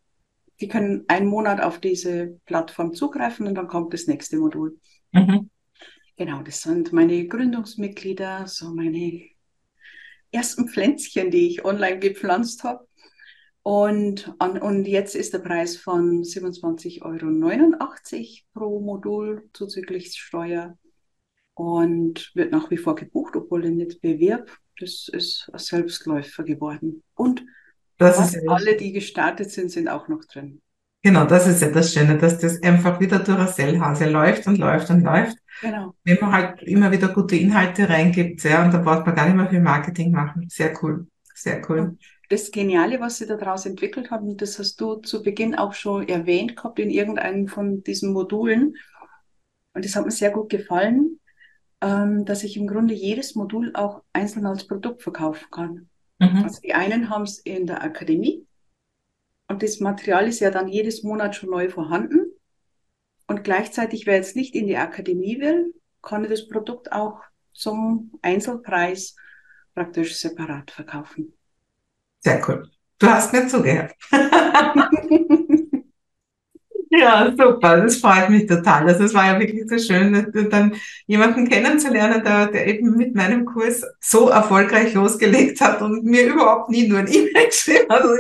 die 0.62 0.68
können 0.68 1.04
einen 1.08 1.26
Monat 1.26 1.60
auf 1.60 1.80
diese 1.80 2.38
Plattform 2.46 2.94
zugreifen 2.94 3.46
und 3.46 3.56
dann 3.56 3.66
kommt 3.66 3.92
das 3.92 4.06
nächste 4.06 4.38
Modul. 4.38 4.78
Mhm. 5.10 5.50
Genau, 6.25 6.41
das 6.41 6.61
sind 6.61 6.93
meine 6.93 7.26
Gründungsmitglieder, 7.26 8.47
so 8.47 8.73
meine 8.73 9.29
ersten 10.31 10.69
Pflänzchen, 10.69 11.33
die 11.33 11.49
ich 11.49 11.64
online 11.64 11.99
gepflanzt 11.99 12.62
habe. 12.62 12.87
Und, 13.62 14.33
und 14.38 14.87
jetzt 14.87 15.17
ist 15.17 15.33
der 15.35 15.41
Preis 15.41 15.76
von 15.76 16.23
27,89 16.23 17.02
Euro 17.02 18.41
pro 18.55 18.81
Modul 18.81 19.50
zuzüglich 19.52 20.14
Steuer 20.14 20.79
und 21.55 22.31
wird 22.37 22.52
nach 22.52 22.71
wie 22.71 22.76
vor 22.76 22.95
gebucht, 22.95 23.35
obwohl 23.35 23.64
er 23.64 23.73
nicht 23.73 24.00
bewirbt. 24.00 24.57
Das 24.79 25.09
ist 25.09 25.50
ein 25.52 25.59
Selbstläufer 25.59 26.45
geworden. 26.45 27.02
Und 27.17 27.45
alle, 27.99 28.76
die 28.76 28.93
gestartet 28.93 29.50
sind, 29.50 29.73
sind 29.73 29.88
auch 29.88 30.07
noch 30.07 30.25
drin. 30.26 30.62
Genau, 31.04 31.25
das 31.25 31.49
ist 31.49 31.61
ja 31.61 31.68
das 31.68 31.92
Schöne, 31.92 32.16
dass 32.16 32.38
das 32.38 32.62
einfach 32.62 33.00
wieder 33.00 33.25
Sellhase 33.49 34.09
läuft 34.09 34.47
und 34.47 34.59
läuft 34.59 34.88
und 34.90 35.02
läuft. 35.02 35.37
Genau. 35.61 35.94
Wenn 36.04 36.18
man 36.21 36.32
halt 36.32 36.62
immer 36.62 36.92
wieder 36.92 37.09
gute 37.09 37.35
Inhalte 37.35 37.88
reingibt, 37.88 38.44
ja, 38.44 38.64
und 38.64 38.73
da 38.73 38.78
braucht 38.78 39.04
man 39.04 39.16
gar 39.16 39.26
nicht 39.26 39.37
mehr 39.37 39.49
viel 39.49 39.61
Marketing 39.61 40.12
machen. 40.12 40.47
Sehr 40.49 40.73
cool. 40.82 41.09
Sehr 41.35 41.61
cool. 41.68 41.97
Das 42.28 42.52
Geniale, 42.52 43.00
was 43.00 43.18
sie 43.18 43.26
daraus 43.26 43.66
entwickelt 43.66 44.12
haben, 44.12 44.37
das 44.37 44.59
hast 44.61 44.80
du 44.80 44.97
zu 44.97 45.23
Beginn 45.23 45.56
auch 45.56 45.75
schon 45.75 46.09
erwähnt 46.09 46.56
gehabt 46.56 46.78
in 46.78 46.90
irgendeinem 46.90 47.49
von 47.49 47.82
diesen 47.82 48.12
Modulen. 48.12 48.76
Und 49.75 49.85
das 49.85 49.97
hat 49.97 50.04
mir 50.04 50.12
sehr 50.12 50.30
gut 50.30 50.50
gefallen, 50.50 51.18
ähm, 51.80 52.25
dass 52.25 52.44
ich 52.44 52.56
im 52.56 52.68
Grunde 52.68 52.94
jedes 52.94 53.35
Modul 53.35 53.73
auch 53.75 54.02
einzeln 54.12 54.47
als 54.47 54.68
Produkt 54.68 55.02
verkaufen 55.02 55.49
kann. 55.50 55.88
Mhm. 56.21 56.44
Also 56.44 56.61
die 56.61 56.75
einen 56.75 57.11
haben 57.11 57.25
es 57.25 57.38
in 57.38 57.66
der 57.66 57.82
Akademie 57.82 58.47
und 59.52 59.62
das 59.62 59.80
Material 59.80 60.26
ist 60.26 60.40
ja 60.40 60.50
dann 60.50 60.66
jedes 60.66 61.02
Monat 61.02 61.37
schon 61.37 61.50
neu 61.50 61.68
vorhanden. 61.68 62.32
Und 63.26 63.44
gleichzeitig, 63.44 64.06
wer 64.06 64.14
jetzt 64.16 64.35
nicht 64.35 64.54
in 64.54 64.66
die 64.66 64.78
Akademie 64.78 65.38
will, 65.40 65.75
kann 66.00 66.26
das 66.26 66.49
Produkt 66.49 66.90
auch 66.90 67.21
zum 67.52 68.12
Einzelpreis 68.23 69.14
praktisch 69.75 70.16
separat 70.16 70.71
verkaufen. 70.71 71.35
Sehr 72.21 72.42
cool. 72.49 72.66
Du 72.99 73.06
hast 73.09 73.35
mir 73.35 73.47
zugehört. 73.47 73.92
ja, 76.90 77.30
super. 77.37 77.82
Das 77.82 77.97
freut 77.99 78.30
mich 78.30 78.47
total. 78.47 78.88
Also 78.88 79.04
es 79.04 79.12
war 79.12 79.26
ja 79.26 79.38
wirklich 79.38 79.68
so 79.68 79.76
schön, 79.76 80.32
dann 80.50 80.76
jemanden 81.06 81.47
kennenzulernen, 81.47 82.25
der, 82.25 82.47
der 82.47 82.66
eben 82.68 82.97
mit 82.97 83.14
meinem 83.14 83.44
Kurs 83.44 83.85
so 84.00 84.30
erfolgreich 84.30 84.94
losgelegt 84.94 85.61
hat 85.61 85.82
und 85.82 86.04
mir 86.04 86.25
überhaupt 86.25 86.71
nie 86.71 86.88
nur 86.88 87.00
ein 87.00 87.12
E-Mail 87.12 87.49
geschrieben 87.49 87.90
hat. 87.90 88.00
Also 88.00 88.14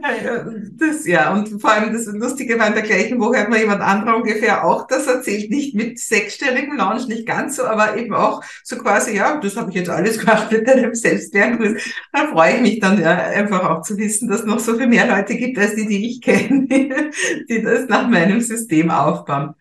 das, 0.78 1.06
ja, 1.06 1.32
und 1.32 1.60
vor 1.60 1.70
allem 1.70 1.92
das 1.92 2.06
Lustige 2.06 2.58
war, 2.58 2.68
in 2.68 2.74
der 2.74 2.82
gleichen 2.82 3.20
Woche 3.20 3.38
hat 3.38 3.48
mir 3.48 3.58
jemand 3.58 3.80
anderer 3.80 4.16
ungefähr 4.16 4.64
auch 4.64 4.86
das 4.86 5.06
erzählt, 5.06 5.50
nicht 5.50 5.74
mit 5.74 5.98
sechsstelligem 5.98 6.76
Launch, 6.76 7.06
nicht 7.06 7.26
ganz 7.26 7.56
so, 7.56 7.64
aber 7.64 7.96
eben 7.96 8.14
auch 8.14 8.42
so 8.64 8.76
quasi, 8.78 9.16
ja, 9.16 9.38
das 9.38 9.56
habe 9.56 9.70
ich 9.70 9.76
jetzt 9.76 9.90
alles 9.90 10.18
gemacht 10.20 10.50
mit 10.50 10.68
einem 10.68 10.94
Selbstlernkurs. 10.94 11.82
Da 12.12 12.28
freue 12.28 12.56
ich 12.56 12.60
mich 12.62 12.80
dann 12.80 13.00
ja 13.00 13.16
einfach 13.16 13.68
auch 13.68 13.82
zu 13.82 13.96
wissen, 13.96 14.28
dass 14.28 14.40
es 14.40 14.46
noch 14.46 14.58
so 14.58 14.76
viel 14.76 14.86
mehr 14.86 15.06
Leute 15.06 15.36
gibt, 15.36 15.58
als 15.58 15.74
die, 15.74 15.86
die 15.86 16.10
ich 16.10 16.20
kenne, 16.20 16.66
die 17.48 17.62
das 17.62 17.88
nach 17.88 18.08
meinem 18.08 18.40
System 18.40 18.90
aufbauen. 18.90 19.54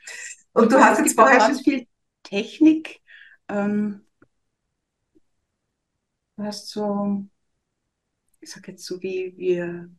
Und 0.54 0.72
du 0.72 0.78
hast 0.78 1.00
jetzt 1.00 1.16
vorher 1.16 1.38
ganz 1.38 1.62
viel 1.62 1.88
Technik. 2.24 3.02
Ähm, 3.48 4.02
du 6.38 6.44
hast 6.44 6.70
so, 6.70 7.26
ich 8.40 8.50
sag 8.50 8.68
jetzt 8.68 8.86
so 8.86 9.02
wie 9.02 9.34
wir 9.38 9.90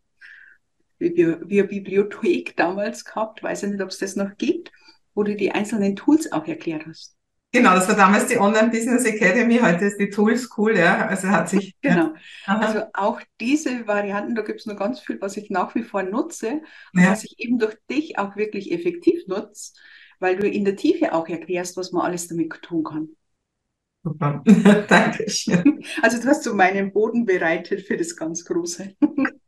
wie, 1.03 1.37
wie 1.49 1.63
Bibliothek 1.63 2.57
damals 2.57 3.05
gehabt, 3.05 3.43
weiß 3.43 3.65
ich 3.65 3.71
nicht, 3.71 3.83
ob 3.83 3.89
es 3.89 3.99
das 3.99 4.17
noch 4.17 4.37
gibt, 4.39 4.71
wo 5.15 5.23
du 5.23 5.37
die 5.37 5.53
einzelnen 5.53 5.97
Tools 5.97 6.31
auch 6.33 6.47
erklärt 6.47 6.87
hast. 6.87 7.17
Genau, 7.55 7.75
das 7.75 7.87
war 7.87 7.97
damals 7.97 8.27
die 8.29 8.39
Online 8.39 8.71
Business 8.71 9.05
Academy, 9.05 9.59
heute 9.59 9.85
ist 9.85 9.99
die 9.99 10.09
Tools 10.09 10.49
cool, 10.57 10.75
ja. 10.75 11.07
Also 11.07 11.29
hat 11.29 11.51
sich. 11.51 11.77
Genau. 11.83 12.15
Ja. 12.47 12.59
Also 12.59 12.85
auch 12.95 13.21
diese 13.41 13.87
Varianten, 13.87 14.35
da 14.35 14.43
gibt 14.43 14.61
es 14.61 14.67
noch 14.67 14.77
ganz 14.77 15.01
viel, 15.01 15.21
was 15.21 15.37
ich 15.37 15.51
nach 15.51 15.75
wie 15.75 15.83
vor 15.83 16.03
nutze 16.03 16.63
und 16.95 17.03
ja. 17.03 17.11
was 17.11 17.25
ich 17.25 17.39
eben 17.39 17.59
durch 17.59 17.77
dich 17.91 18.19
auch 18.19 18.37
wirklich 18.37 18.73
effektiv 18.73 19.27
nutze, 19.27 19.73
weil 20.19 20.37
du 20.37 20.49
in 20.49 20.65
der 20.65 20.77
Tiefe 20.77 21.13
auch 21.13 21.29
erklärst, 21.29 21.77
was 21.77 21.93
man 21.93 22.07
alles 22.07 22.29
damit 22.29 22.51
tun 22.63 22.85
kann. 22.85 23.09
Super, 24.03 24.43
Dankeschön. 24.89 25.85
Also 26.01 26.23
du 26.23 26.29
hast 26.29 26.45
so 26.45 26.55
meinen 26.55 26.93
Boden 26.93 27.27
bereitet 27.27 27.83
für 27.83 27.99
das 27.99 28.17
ganz 28.17 28.45
Große. 28.45 28.97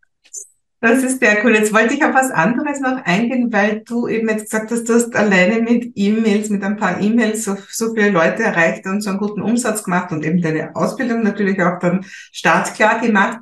Das 0.85 1.03
ist 1.03 1.19
sehr 1.19 1.43
cool. 1.43 1.55
Jetzt 1.55 1.73
wollte 1.73 1.95
ich 1.95 2.05
auf 2.05 2.13
was 2.13 2.31
anderes 2.31 2.79
noch 2.79 3.03
eingehen, 3.07 3.51
weil 3.51 3.81
du 3.87 4.07
eben 4.07 4.29
jetzt 4.29 4.51
gesagt 4.51 4.71
hast, 4.71 4.87
du 4.87 4.93
hast 4.93 5.17
alleine 5.17 5.63
mit 5.63 5.93
E-Mails, 5.95 6.51
mit 6.51 6.63
ein 6.63 6.77
paar 6.77 7.01
E-Mails 7.01 7.45
so, 7.45 7.57
so 7.71 7.95
viele 7.95 8.11
Leute 8.11 8.43
erreicht 8.43 8.85
und 8.85 9.01
so 9.01 9.09
einen 9.09 9.19
guten 9.19 9.41
Umsatz 9.41 9.83
gemacht 9.83 10.13
und 10.13 10.27
eben 10.27 10.43
deine 10.43 10.77
Ausbildung 10.77 11.23
natürlich 11.23 11.59
auch 11.63 11.79
dann 11.79 12.05
startklar 12.33 13.01
gemacht. 13.01 13.39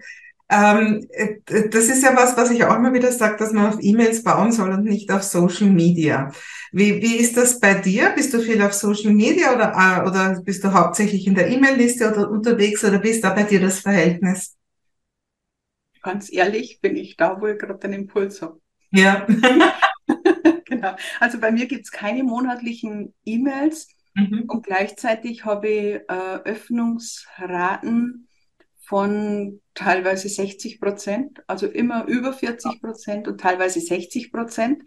Ähm, 0.49 1.05
äh, 1.11 1.69
das 1.69 1.87
ist 1.87 2.05
ja 2.05 2.15
was, 2.15 2.37
was 2.37 2.53
ich 2.53 2.65
auch 2.65 2.77
immer 2.77 2.93
wieder 2.93 3.11
sage, 3.11 3.39
dass 3.39 3.53
man 3.53 3.73
auf 3.73 3.79
E-Mails 3.81 4.23
bauen 4.23 4.53
soll 4.53 4.71
und 4.71 4.85
nicht 4.85 5.11
auf 5.11 5.25
Social 5.25 5.69
Media. 5.69 6.31
Wie, 6.71 7.03
wie 7.03 7.17
ist 7.17 7.37
das 7.37 7.59
bei 7.59 7.75
dir? 7.75 8.11
Bist 8.15 8.33
du 8.33 8.39
viel 8.39 8.63
auf 8.63 8.73
Social 8.73 9.13
Media 9.13 9.53
oder, 9.53 9.73
äh, 9.77 10.09
oder 10.09 10.41
bist 10.45 10.63
du 10.63 10.73
hauptsächlich 10.73 11.27
in 11.27 11.35
der 11.35 11.49
E-Mail-Liste 11.49 12.09
oder 12.09 12.31
unterwegs 12.31 12.85
oder 12.85 13.03
wie 13.03 13.11
ist 13.11 13.25
da 13.25 13.31
bei 13.31 13.43
dir 13.43 13.61
das 13.61 13.81
Verhältnis? 13.81 14.55
Ganz 16.03 16.33
ehrlich, 16.33 16.81
bin 16.81 16.97
ich 16.97 17.17
da, 17.17 17.41
wo 17.41 17.47
ich 17.47 17.59
gerade 17.59 17.79
den 17.79 17.93
Impuls 17.93 18.43
habe. 18.43 18.61
Ja. 18.91 19.27
genau. 20.67 20.97
Also 21.21 21.39
bei 21.39 21.51
mir 21.51 21.67
gibt 21.67 21.85
es 21.85 21.91
keine 21.91 22.23
monatlichen 22.25 23.15
E-Mails 23.25 23.89
mhm. 24.15 24.45
und 24.49 24.67
gleichzeitig 24.67 25.45
habe 25.45 25.69
ich 25.69 25.95
äh, 26.09 26.41
Öffnungsraten 26.45 28.29
von 28.81 29.61
teilweise 29.75 30.29
60 30.29 30.81
Prozent, 30.81 31.43
also 31.47 31.67
immer 31.67 32.07
über 32.07 32.33
40 32.33 32.83
Prozent 32.83 33.29
und 33.29 33.41
teilweise 33.41 33.81
60 33.81 34.33
Prozent. 34.33 34.83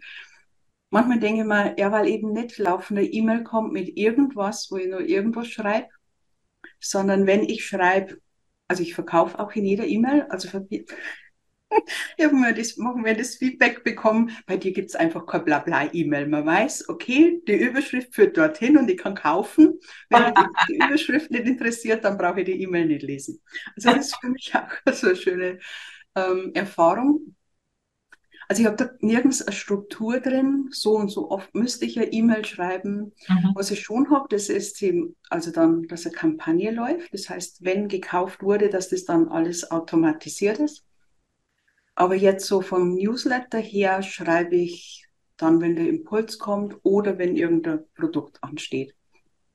Manchmal 0.90 1.18
denke 1.18 1.40
ich 1.40 1.46
mal, 1.46 1.74
ja, 1.78 1.90
weil 1.90 2.06
eben 2.06 2.32
nicht 2.32 2.58
laufende 2.58 3.04
E-Mail 3.04 3.42
kommt 3.42 3.72
mit 3.72 3.96
irgendwas, 3.96 4.68
wo 4.70 4.76
ich 4.76 4.86
nur 4.86 5.00
irgendwas 5.00 5.48
schreibe, 5.48 5.88
sondern 6.78 7.26
wenn 7.26 7.42
ich 7.42 7.66
schreibe, 7.66 8.18
also 8.68 8.82
ich 8.82 8.94
verkaufe 8.94 9.38
auch 9.38 9.52
in 9.52 9.64
jeder 9.64 9.86
E-Mail, 9.86 10.22
also 10.28 10.48
Irgendwann 12.16 12.42
wir 12.46 12.54
das, 12.54 12.76
machen 12.76 13.04
wir 13.04 13.14
das 13.14 13.36
Feedback 13.36 13.84
bekommen, 13.84 14.30
bei 14.46 14.56
dir 14.56 14.72
gibt 14.72 14.90
es 14.90 14.96
einfach 14.96 15.26
kein 15.26 15.44
Blabla-E-Mail. 15.44 16.28
Man 16.28 16.46
weiß, 16.46 16.88
okay, 16.88 17.42
die 17.46 17.54
Überschrift 17.54 18.14
führt 18.14 18.36
dorthin 18.36 18.76
und 18.76 18.88
ich 18.90 18.98
kann 18.98 19.14
kaufen. 19.14 19.78
Wenn 20.08 20.32
die 20.68 20.76
Überschrift 20.76 21.30
nicht 21.30 21.46
interessiert, 21.46 22.04
dann 22.04 22.18
brauche 22.18 22.40
ich 22.40 22.46
die 22.46 22.62
E-Mail 22.62 22.86
nicht 22.86 23.02
lesen. 23.02 23.40
Also 23.74 23.90
das 23.90 24.06
ist 24.08 24.16
für 24.20 24.28
mich 24.28 24.54
auch 24.54 24.70
so 24.92 25.08
eine 25.08 25.16
schöne 25.16 25.58
ähm, 26.14 26.52
Erfahrung. 26.54 27.35
Also 28.48 28.62
ich 28.62 28.66
habe 28.66 28.76
da 28.76 28.90
nirgends 29.00 29.42
eine 29.42 29.54
Struktur 29.54 30.20
drin, 30.20 30.68
so 30.70 30.96
und 30.96 31.08
so 31.08 31.30
oft 31.30 31.54
müsste 31.54 31.84
ich 31.84 31.96
ja 31.96 32.04
E-Mail 32.04 32.44
schreiben. 32.44 33.12
Mhm. 33.28 33.52
Was 33.54 33.70
ich 33.72 33.80
schon 33.80 34.10
habe, 34.10 34.28
das 34.30 34.48
ist 34.48 34.80
eben, 34.82 35.16
also 35.30 35.50
dann, 35.50 35.82
dass 35.88 36.06
eine 36.06 36.14
Kampagne 36.14 36.70
läuft. 36.70 37.12
Das 37.12 37.28
heißt, 37.28 37.64
wenn 37.64 37.88
gekauft 37.88 38.42
wurde, 38.42 38.68
dass 38.68 38.88
das 38.88 39.04
dann 39.04 39.28
alles 39.28 39.70
automatisiert 39.70 40.60
ist. 40.60 40.84
Aber 41.96 42.14
jetzt 42.14 42.46
so 42.46 42.60
vom 42.60 42.94
Newsletter 42.94 43.58
her 43.58 44.02
schreibe 44.02 44.54
ich 44.54 45.08
dann, 45.36 45.60
wenn 45.60 45.76
der 45.76 45.88
Impuls 45.88 46.38
kommt 46.38 46.76
oder 46.82 47.18
wenn 47.18 47.36
irgendein 47.36 47.84
Produkt 47.94 48.42
ansteht. 48.42 48.94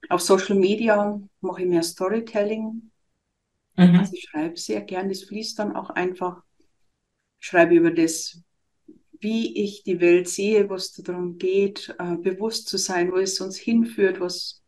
Auf 0.09 0.21
Social 0.21 0.55
Media 0.55 1.19
mache 1.39 1.61
ich 1.61 1.67
mehr 1.67 1.83
Storytelling. 1.83 2.91
Mhm. 3.77 3.95
Also 3.95 4.13
ich 4.13 4.27
schreibe 4.29 4.57
sehr 4.57 4.81
gern, 4.81 5.09
das 5.09 5.23
fließt 5.23 5.59
dann 5.59 5.75
auch 5.75 5.91
einfach. 5.91 6.43
Ich 7.39 7.47
schreibe 7.47 7.75
über 7.75 7.91
das, 7.91 8.41
wie 9.21 9.63
ich 9.63 9.83
die 9.83 10.01
Welt 10.01 10.27
sehe, 10.27 10.69
was 10.69 10.91
darum 10.93 11.37
geht, 11.37 11.95
äh, 11.99 12.15
bewusst 12.17 12.67
zu 12.67 12.77
sein, 12.77 13.11
wo 13.11 13.17
es 13.17 13.39
uns 13.39 13.57
hinführt, 13.57 14.19
was 14.19 14.61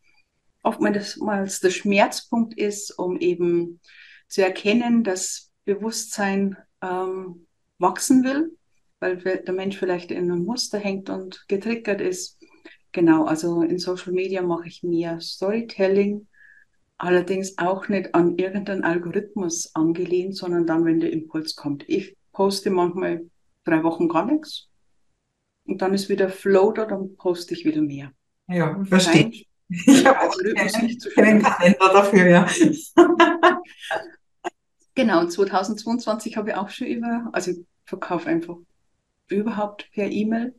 oftmals 0.62 1.60
der 1.60 1.72
Schmerzpunkt 1.72 2.58
ist, 2.58 2.98
um 2.98 3.20
eben 3.20 3.82
zu 4.28 4.42
erkennen, 4.42 5.04
dass 5.04 5.52
Bewusstsein 5.66 6.58
ähm, 6.82 7.48
wachsen 7.80 8.24
will, 8.24 8.58
weil 9.00 9.18
der 9.18 9.54
Mensch 9.54 9.78
vielleicht 9.78 10.12
in 10.12 10.32
einem 10.32 10.46
Muster 10.46 10.80
hängt 10.80 11.10
und 11.10 11.46
getriggert 11.48 12.00
ist. 12.02 12.40
Genau, 12.92 13.26
also 13.26 13.64
in 13.64 13.80
Social 13.80 14.14
Media 14.14 14.42
mache 14.42 14.68
ich 14.68 14.84
mehr 14.84 15.20
Storytelling, 15.20 16.28
allerdings 16.98 17.58
auch 17.58 17.90
nicht 17.90 18.14
an 18.14 18.38
irgendeinen 18.38 18.84
Algorithmus 18.84 19.74
angelehnt, 19.74 20.38
sondern 20.38 20.68
dann, 20.68 20.86
wenn 20.86 21.00
der 21.00 21.12
Impuls 21.12 21.56
kommt. 21.56 21.84
Ich 21.90 22.16
poste 22.32 22.70
manchmal 22.70 23.26
drei 23.64 23.84
Wochen 23.84 24.08
gar 24.08 24.26
nichts. 24.26 24.70
Und 25.66 25.82
dann 25.82 25.94
ist 25.94 26.10
wieder 26.10 26.30
Flow 26.30 26.72
da, 26.72 26.86
dann 26.86 27.16
poste 27.16 27.54
ich 27.54 27.66
wieder 27.66 27.82
mehr. 27.82 28.12
Ja, 28.48 28.84
verstehe. 28.86 29.32
Ich 29.70 30.06
habe 30.06 30.20
auch 30.20 30.36
keinen 31.16 31.42
Kalender 31.42 31.90
dafür, 31.94 32.28
ja. 32.28 32.48
genau, 34.96 35.22
und 35.22 35.32
2022 35.32 36.38
habe 36.38 36.50
ich 36.50 36.56
auch 36.56 36.70
schon 36.70 36.88
über, 36.88 37.30
also 37.32 37.52
ich 37.52 37.66
verkaufe 37.86 38.30
einfach 38.30 38.58
überhaupt 39.30 39.90
per 39.92 40.12
E-Mail. 40.12 40.54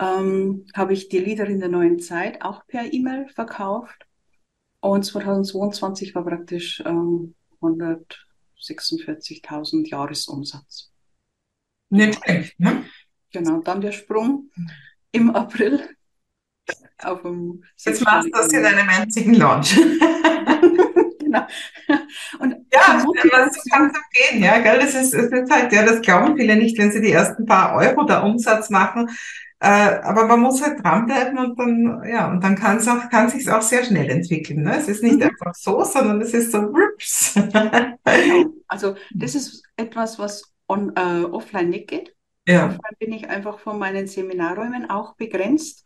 Ähm, 0.00 0.66
habe 0.74 0.92
ich 0.92 1.08
die 1.08 1.20
Lieder 1.20 1.46
in 1.46 1.60
der 1.60 1.68
neuen 1.68 2.00
Zeit 2.00 2.42
auch 2.42 2.66
per 2.66 2.92
E-Mail 2.92 3.28
verkauft. 3.28 4.06
Und 4.80 5.04
2022 5.04 6.14
war 6.14 6.24
praktisch 6.24 6.82
ähm, 6.84 7.34
100 7.62 8.24
46.000 8.64 9.88
Jahresumsatz. 9.88 10.90
Nicht 11.90 12.22
schlecht, 12.22 12.58
ne? 12.58 12.84
Genau, 13.32 13.60
dann 13.60 13.80
der 13.80 13.92
Sprung 13.92 14.50
im 15.12 15.30
April 15.30 15.88
auf 17.02 17.22
dem 17.22 17.62
Jetzt 17.76 18.04
machst 18.04 18.28
du 18.28 18.30
das 18.30 18.52
in 18.52 18.64
einem 18.64 18.88
einzigen 18.88 19.34
Launch. 19.34 19.74
genau. 21.18 21.46
Und 22.38 22.54
ja, 22.72 23.00
so 23.00 23.12
kann 23.70 23.90
es 23.90 24.30
gehen, 24.30 24.42
ja, 24.42 24.58
gell? 24.60 24.78
Das 24.78 24.94
ist, 24.94 25.12
das 25.12 25.26
ist 25.26 25.50
halt, 25.50 25.72
ja, 25.72 25.84
das 25.84 26.00
glauben 26.00 26.36
viele 26.36 26.56
nicht, 26.56 26.78
wenn 26.78 26.92
sie 26.92 27.00
die 27.00 27.12
ersten 27.12 27.44
paar 27.44 27.74
Euro 27.74 28.04
da 28.04 28.22
Umsatz 28.22 28.70
machen. 28.70 29.10
Äh, 29.60 30.00
aber 30.02 30.26
man 30.26 30.40
muss 30.40 30.62
halt 30.62 30.82
dranbleiben 30.82 31.38
und 31.38 31.58
dann, 31.58 32.02
ja, 32.06 32.30
und 32.30 32.42
dann 32.42 32.54
kann 32.54 32.76
es 32.76 32.88
auch, 32.88 33.08
kann 33.08 33.30
sich 33.30 33.50
auch 33.50 33.62
sehr 33.62 33.84
schnell 33.84 34.10
entwickeln. 34.10 34.62
Ne? 34.62 34.76
Es 34.76 34.88
ist 34.88 35.02
nicht 35.02 35.16
mhm. 35.16 35.22
einfach 35.22 35.54
so, 35.54 35.82
sondern 35.84 36.20
es 36.20 36.34
ist 36.34 36.52
so, 36.52 36.58
whoops. 36.58 37.34
genau. 37.34 37.98
Also, 38.68 38.96
das 39.14 39.34
ist 39.34 39.62
etwas, 39.76 40.18
was 40.18 40.53
on, 40.68 40.92
äh, 40.96 41.24
offline 41.24 41.70
nicht 41.70 41.88
geht. 41.88 42.14
Ja. 42.46 42.66
Offline 42.66 42.96
bin 42.98 43.12
ich 43.12 43.28
einfach 43.28 43.58
von 43.58 43.78
meinen 43.78 44.06
Seminarräumen 44.06 44.90
auch 44.90 45.16
begrenzt, 45.16 45.84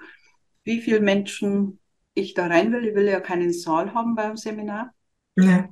wie 0.65 0.81
viele 0.81 1.01
Menschen 1.01 1.81
ich 2.15 2.35
da 2.35 2.47
rein 2.47 2.73
will. 2.73 2.87
Ich 2.87 2.95
will 2.95 3.07
ja 3.07 3.21
keinen 3.21 3.53
Saal 3.53 3.95
haben 3.95 4.15
beim 4.15 4.37
Seminar. 4.37 4.93
Ja. 5.37 5.69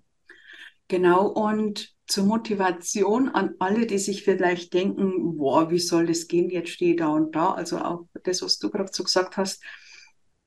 Genau, 0.88 1.26
und 1.26 1.96
zur 2.06 2.24
Motivation 2.24 3.28
an 3.28 3.54
alle, 3.58 3.86
die 3.86 3.98
sich 3.98 4.22
vielleicht 4.22 4.72
denken, 4.72 5.36
boah, 5.36 5.70
wie 5.70 5.80
soll 5.80 6.06
das 6.06 6.28
gehen, 6.28 6.50
jetzt 6.50 6.70
stehe 6.70 6.92
ich 6.92 6.98
da 6.98 7.08
und 7.08 7.34
da. 7.34 7.52
Also 7.52 7.78
auch 7.78 8.06
das, 8.22 8.42
was 8.42 8.58
du 8.58 8.70
gerade 8.70 8.90
so 8.92 9.02
gesagt 9.02 9.36
hast, 9.36 9.64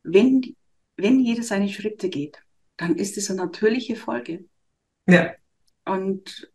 wenn, 0.03 0.55
wenn 0.95 1.19
jeder 1.19 1.43
seine 1.43 1.67
Schritte 1.67 2.09
geht, 2.09 2.41
dann 2.77 2.95
ist 2.95 3.17
es 3.17 3.29
eine 3.29 3.41
natürliche 3.41 3.97
Folge. 3.97 4.45
Ja. 5.07 5.33
Und 5.83 6.49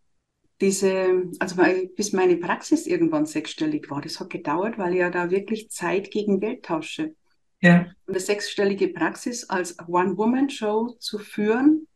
diese, 0.64 1.30
also 1.40 1.62
bis 1.94 2.14
meine 2.14 2.37
Praxis 2.38 2.87
irgendwann 2.87 3.26
sechsstellig 3.26 3.90
war, 3.90 4.00
das 4.00 4.18
hat 4.18 4.30
gedauert, 4.30 4.78
weil 4.78 4.94
ich 4.94 5.00
ja 5.00 5.11
da 5.11 5.30
wirklich 5.30 5.71
Zeit 5.71 6.11
gegen 6.11 6.40
Geld 6.40 6.64
tausche. 6.64 7.14
Ja. 7.61 7.80
Und 8.06 8.14
eine 8.14 8.21
sechsstellige 8.21 8.88
Praxis 8.88 9.50
als 9.50 9.78
One-Woman-Show 9.87 10.97
zu 10.99 11.18
führen, 11.18 11.87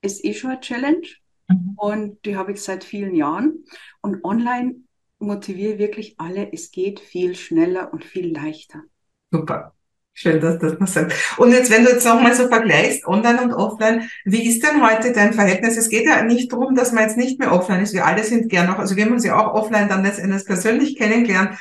ist 0.00 0.24
eh 0.24 0.32
schon 0.32 0.52
eine 0.52 0.60
Challenge. 0.60 1.06
Mhm. 1.48 1.74
Und 1.76 2.24
die 2.24 2.36
habe 2.36 2.52
ich 2.52 2.62
seit 2.62 2.82
vielen 2.82 3.14
Jahren. 3.14 3.64
Und 4.00 4.24
online 4.24 4.76
motiviere 5.18 5.74
ich 5.74 5.78
wirklich 5.78 6.14
alle, 6.18 6.50
es 6.50 6.70
geht 6.70 7.00
viel 7.00 7.34
schneller 7.34 7.92
und 7.92 8.06
viel 8.06 8.32
leichter. 8.32 8.84
Super. 9.30 9.74
Schön, 10.20 10.40
dass 10.40 10.58
das 10.58 10.80
noch 10.80 10.88
sagt. 10.88 11.14
Und 11.36 11.52
jetzt, 11.52 11.70
wenn 11.70 11.84
du 11.84 11.92
jetzt 11.92 12.04
nochmal 12.04 12.34
so 12.34 12.48
vergleichst, 12.48 13.06
online 13.06 13.40
und 13.40 13.52
offline, 13.52 14.10
wie 14.24 14.48
ist 14.48 14.64
denn 14.64 14.84
heute 14.84 15.12
dein 15.12 15.32
Verhältnis? 15.32 15.76
Es 15.76 15.88
geht 15.88 16.06
ja 16.06 16.24
nicht 16.24 16.52
darum, 16.52 16.74
dass 16.74 16.90
man 16.90 17.04
jetzt 17.04 17.16
nicht 17.16 17.38
mehr 17.38 17.52
offline 17.52 17.82
ist. 17.82 17.94
Wir 17.94 18.04
alle 18.04 18.24
sind 18.24 18.48
gern 18.48 18.66
noch, 18.66 18.80
also 18.80 18.96
wir 18.96 19.04
haben 19.04 19.12
uns 19.12 19.24
ja 19.24 19.38
auch 19.38 19.54
offline 19.54 19.88
dann 19.88 20.02
letztendlich 20.02 20.44
persönlich 20.44 20.96
kennengelernt, 20.96 21.56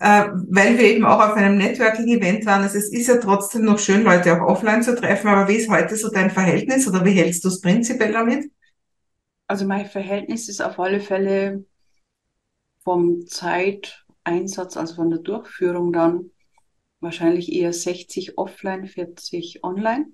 äh, 0.00 0.26
weil 0.50 0.76
wir 0.76 0.84
eben 0.84 1.06
auch 1.06 1.18
auf 1.18 1.32
einem 1.32 1.56
Networking-Event 1.56 2.44
waren. 2.44 2.60
Also 2.60 2.76
es 2.76 2.92
ist 2.92 3.06
ja 3.06 3.16
trotzdem 3.16 3.64
noch 3.64 3.78
schön, 3.78 4.04
Leute 4.04 4.34
auch 4.34 4.48
offline 4.48 4.82
zu 4.82 4.94
treffen. 4.94 5.28
Aber 5.28 5.48
wie 5.48 5.56
ist 5.56 5.70
heute 5.70 5.96
so 5.96 6.10
dein 6.10 6.30
Verhältnis 6.30 6.86
oder 6.86 7.06
wie 7.06 7.12
hältst 7.12 7.42
du 7.42 7.48
es 7.48 7.62
prinzipiell 7.62 8.12
damit? 8.12 8.50
Also 9.46 9.64
mein 9.64 9.86
Verhältnis 9.86 10.50
ist 10.50 10.60
auf 10.60 10.78
alle 10.78 11.00
Fälle 11.00 11.64
vom 12.82 13.26
Zeiteinsatz, 13.26 14.76
also 14.76 14.94
von 14.94 15.08
der 15.08 15.20
Durchführung 15.20 15.90
dann 15.90 16.32
wahrscheinlich 17.04 17.52
eher 17.52 17.72
60 17.72 18.38
offline, 18.38 18.86
40 18.86 19.62
online. 19.62 20.06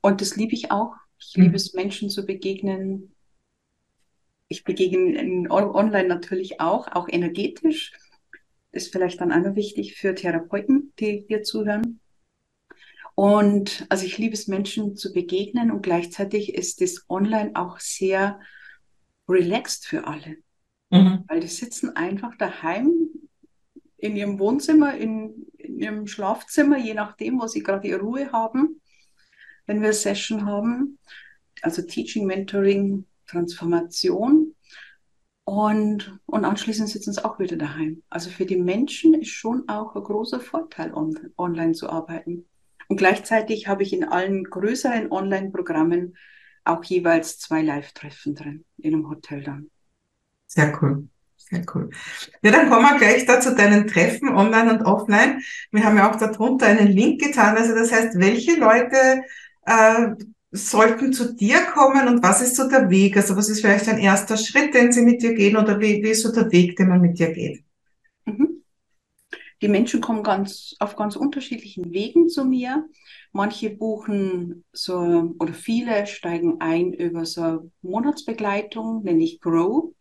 Und 0.00 0.20
das 0.20 0.36
liebe 0.36 0.54
ich 0.54 0.70
auch. 0.70 0.94
Ich 1.18 1.34
liebe 1.36 1.50
mhm. 1.50 1.54
es, 1.54 1.72
Menschen 1.74 2.10
zu 2.10 2.26
begegnen. 2.26 3.14
Ich 4.48 4.64
begegne 4.64 5.46
online 5.50 6.08
natürlich 6.08 6.60
auch, 6.60 6.88
auch 6.88 7.08
energetisch. 7.08 7.92
Ist 8.72 8.92
vielleicht 8.92 9.20
dann 9.20 9.32
auch 9.32 9.48
noch 9.48 9.54
wichtig 9.54 9.94
für 9.94 10.14
Therapeuten, 10.14 10.92
die 10.98 11.24
hier 11.28 11.42
zuhören. 11.42 12.00
Und 13.14 13.86
also 13.88 14.04
ich 14.04 14.18
liebe 14.18 14.34
es, 14.34 14.48
Menschen 14.48 14.96
zu 14.96 15.12
begegnen 15.12 15.70
und 15.70 15.82
gleichzeitig 15.82 16.54
ist 16.54 16.80
das 16.80 17.04
online 17.08 17.52
auch 17.54 17.78
sehr 17.78 18.40
relaxed 19.28 19.86
für 19.86 20.06
alle. 20.06 20.36
Mhm. 20.90 21.24
Weil 21.28 21.40
die 21.40 21.46
sitzen 21.46 21.96
einfach 21.96 22.36
daheim 22.36 22.90
in 24.04 24.16
ihrem 24.16 24.38
Wohnzimmer, 24.38 24.94
in, 24.94 25.46
in 25.56 25.78
ihrem 25.78 26.06
Schlafzimmer, 26.06 26.76
je 26.76 26.92
nachdem, 26.92 27.40
wo 27.40 27.46
sie 27.46 27.62
gerade 27.62 27.88
ihre 27.88 28.00
Ruhe 28.00 28.30
haben, 28.32 28.82
wenn 29.64 29.80
wir 29.80 29.94
Session 29.94 30.44
haben. 30.44 30.98
Also 31.62 31.80
Teaching, 31.80 32.26
Mentoring, 32.26 33.06
Transformation. 33.26 34.54
Und, 35.44 36.20
und 36.26 36.44
anschließend 36.44 36.90
sitzen 36.90 37.14
sie 37.14 37.24
auch 37.24 37.38
wieder 37.38 37.56
daheim. 37.56 38.02
Also 38.10 38.28
für 38.28 38.44
die 38.44 38.56
Menschen 38.56 39.14
ist 39.14 39.30
schon 39.30 39.66
auch 39.70 39.96
ein 39.96 40.02
großer 40.02 40.40
Vorteil, 40.40 40.92
on, 40.92 41.18
online 41.38 41.72
zu 41.72 41.88
arbeiten. 41.88 42.46
Und 42.88 42.98
gleichzeitig 42.98 43.68
habe 43.68 43.84
ich 43.84 43.94
in 43.94 44.04
allen 44.04 44.44
größeren 44.44 45.10
Online-Programmen 45.10 46.18
auch 46.64 46.84
jeweils 46.84 47.38
zwei 47.38 47.62
Live-Treffen 47.62 48.34
drin, 48.34 48.64
in 48.76 48.92
einem 48.92 49.08
Hotel 49.08 49.42
dann. 49.42 49.70
Sehr 50.46 50.78
cool. 50.82 51.08
Sehr 51.54 51.64
cool. 51.74 51.90
Ja, 52.42 52.50
dann 52.50 52.68
kommen 52.68 52.82
wir 52.82 52.98
gleich 52.98 53.26
da 53.26 53.40
zu 53.40 53.54
deinen 53.54 53.86
Treffen 53.86 54.28
online 54.28 54.72
und 54.72 54.82
offline. 54.82 55.40
Wir 55.70 55.84
haben 55.84 55.96
ja 55.96 56.10
auch 56.10 56.16
darunter 56.16 56.66
einen 56.66 56.88
Link 56.88 57.20
getan. 57.20 57.56
Also 57.56 57.74
das 57.74 57.92
heißt, 57.92 58.18
welche 58.18 58.58
Leute 58.58 59.22
äh, 59.66 60.08
sollten 60.50 61.12
zu 61.12 61.34
dir 61.34 61.60
kommen 61.72 62.08
und 62.08 62.22
was 62.22 62.42
ist 62.42 62.56
so 62.56 62.68
der 62.68 62.90
Weg? 62.90 63.16
Also 63.16 63.36
was 63.36 63.48
ist 63.48 63.60
vielleicht 63.60 63.88
ein 63.88 63.98
erster 63.98 64.36
Schritt, 64.36 64.74
den 64.74 64.90
sie 64.90 65.02
mit 65.02 65.22
dir 65.22 65.34
gehen 65.34 65.56
oder 65.56 65.78
wie, 65.78 66.02
wie 66.02 66.10
ist 66.10 66.22
so 66.22 66.32
der 66.32 66.50
Weg, 66.50 66.76
den 66.76 66.88
man 66.88 67.00
mit 67.00 67.18
dir 67.18 67.32
geht? 67.32 67.62
Mhm. 68.24 68.62
Die 69.62 69.68
Menschen 69.68 70.00
kommen 70.00 70.24
ganz, 70.24 70.74
auf 70.80 70.96
ganz 70.96 71.14
unterschiedlichen 71.14 71.92
Wegen 71.92 72.28
zu 72.28 72.44
mir. 72.44 72.88
Manche 73.32 73.70
buchen 73.70 74.64
so, 74.72 75.34
oder 75.38 75.54
viele 75.54 76.06
steigen 76.06 76.60
ein 76.60 76.92
über 76.92 77.24
so 77.24 77.70
Monatsbegleitung, 77.82 79.04
nenne 79.04 79.22
ich 79.22 79.40
Grow 79.40 79.94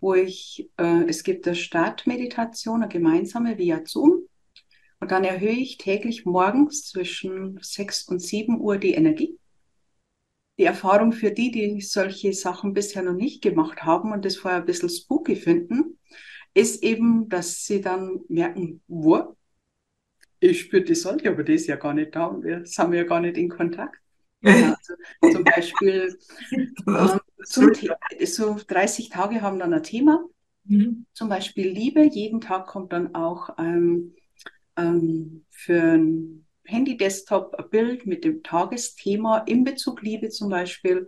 wo 0.00 0.14
ich, 0.14 0.70
äh, 0.76 1.04
es 1.08 1.22
gibt 1.22 1.46
eine 1.46 1.56
Startmeditation, 1.56 2.82
eine 2.82 2.92
gemeinsame 2.92 3.58
via 3.58 3.82
Zoom. 3.84 4.26
Und 5.00 5.10
dann 5.10 5.24
erhöhe 5.24 5.50
ich 5.50 5.78
täglich 5.78 6.26
morgens 6.26 6.86
zwischen 6.86 7.58
6 7.60 8.08
und 8.08 8.20
7 8.20 8.60
Uhr 8.60 8.76
die 8.78 8.92
Energie. 8.92 9.38
Die 10.58 10.64
Erfahrung 10.64 11.12
für 11.12 11.30
die, 11.30 11.50
die 11.50 11.80
solche 11.80 12.34
Sachen 12.34 12.74
bisher 12.74 13.02
noch 13.02 13.14
nicht 13.14 13.42
gemacht 13.42 13.82
haben 13.82 14.12
und 14.12 14.24
das 14.24 14.36
vorher 14.36 14.60
ein 14.60 14.66
bisschen 14.66 14.90
spooky 14.90 15.36
finden, 15.36 15.98
ist 16.52 16.82
eben, 16.82 17.28
dass 17.28 17.64
sie 17.64 17.80
dann 17.80 18.20
merken, 18.28 18.82
wo, 18.86 19.36
ich 20.40 20.60
spüre 20.60 20.82
die 20.82 20.94
Sonne, 20.94 21.28
aber 21.28 21.44
die 21.44 21.54
ist 21.54 21.66
ja 21.66 21.76
gar 21.76 21.94
nicht 21.94 22.14
da 22.14 22.26
und 22.26 22.42
wir 22.42 22.64
sind 22.64 22.94
ja 22.94 23.04
gar 23.04 23.20
nicht 23.20 23.36
in 23.36 23.48
Kontakt. 23.48 23.96
Ja, 24.42 24.74
also 25.20 25.36
zum 25.36 25.44
Beispiel 25.44 26.18
ähm, 26.50 27.20
zum 27.44 27.72
so 28.24 28.56
30 28.66 29.08
Tage 29.08 29.42
haben 29.42 29.58
dann 29.58 29.72
ein 29.72 29.82
Thema. 29.82 30.24
Mhm. 30.64 31.06
Zum 31.12 31.28
Beispiel 31.28 31.68
Liebe. 31.68 32.02
Jeden 32.02 32.40
Tag 32.40 32.66
kommt 32.66 32.92
dann 32.92 33.14
auch 33.14 33.50
ähm, 33.58 34.14
ähm, 34.76 35.44
für 35.50 35.80
ein 35.80 36.46
Handy-Desktop 36.64 37.54
ein 37.56 37.70
Bild 37.70 38.06
mit 38.06 38.24
dem 38.24 38.42
Tagesthema 38.42 39.38
in 39.38 39.64
Bezug 39.64 40.02
Liebe 40.02 40.28
zum 40.28 40.48
Beispiel. 40.48 41.06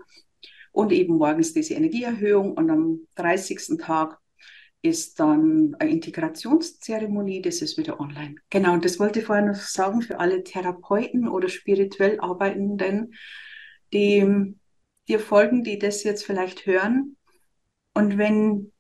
Und 0.73 0.91
eben 0.91 1.17
morgens 1.17 1.53
diese 1.53 1.75
Energieerhöhung. 1.75 2.55
Und 2.55 2.71
am 2.71 3.01
30. 3.17 3.79
Tag 3.79 4.19
ist 4.81 5.21
dann 5.21 5.77
eine 5.79 5.91
Integrationszeremonie, 5.91 7.41
das 7.41 7.63
ist 7.63 7.79
wieder 7.79 8.01
online. 8.01 8.35
Genau, 8.51 8.73
und 8.73 8.85
das 8.85 8.99
wollte 8.99 9.21
ich 9.21 9.27
vorher 9.27 9.47
noch 9.47 9.55
sagen 9.55 10.03
für 10.03 10.19
alle 10.19 10.43
Therapeuten 10.43 11.29
oder 11.29 11.49
spirituell 11.49 12.19
Arbeitenden, 12.19 13.15
die 13.93 14.57
dir 15.09 15.21
folgen, 15.21 15.65
die 15.65 15.79
das 15.79 16.05
jetzt 16.05 16.25
vielleicht 16.25 16.67
hören. 16.67 17.17
Und 17.95 18.19
wenn, 18.19 18.73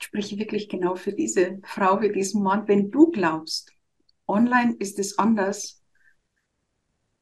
ich 0.00 0.06
spreche 0.06 0.38
wirklich 0.38 0.68
genau 0.68 0.94
für 0.94 1.12
diese 1.12 1.60
Frau, 1.64 1.98
für 1.98 2.10
diesen 2.10 2.42
Mann, 2.42 2.66
wenn 2.68 2.90
du 2.90 3.10
glaubst, 3.10 3.72
online 4.26 4.76
ist 4.78 4.98
es 4.98 5.18
anders, 5.18 5.82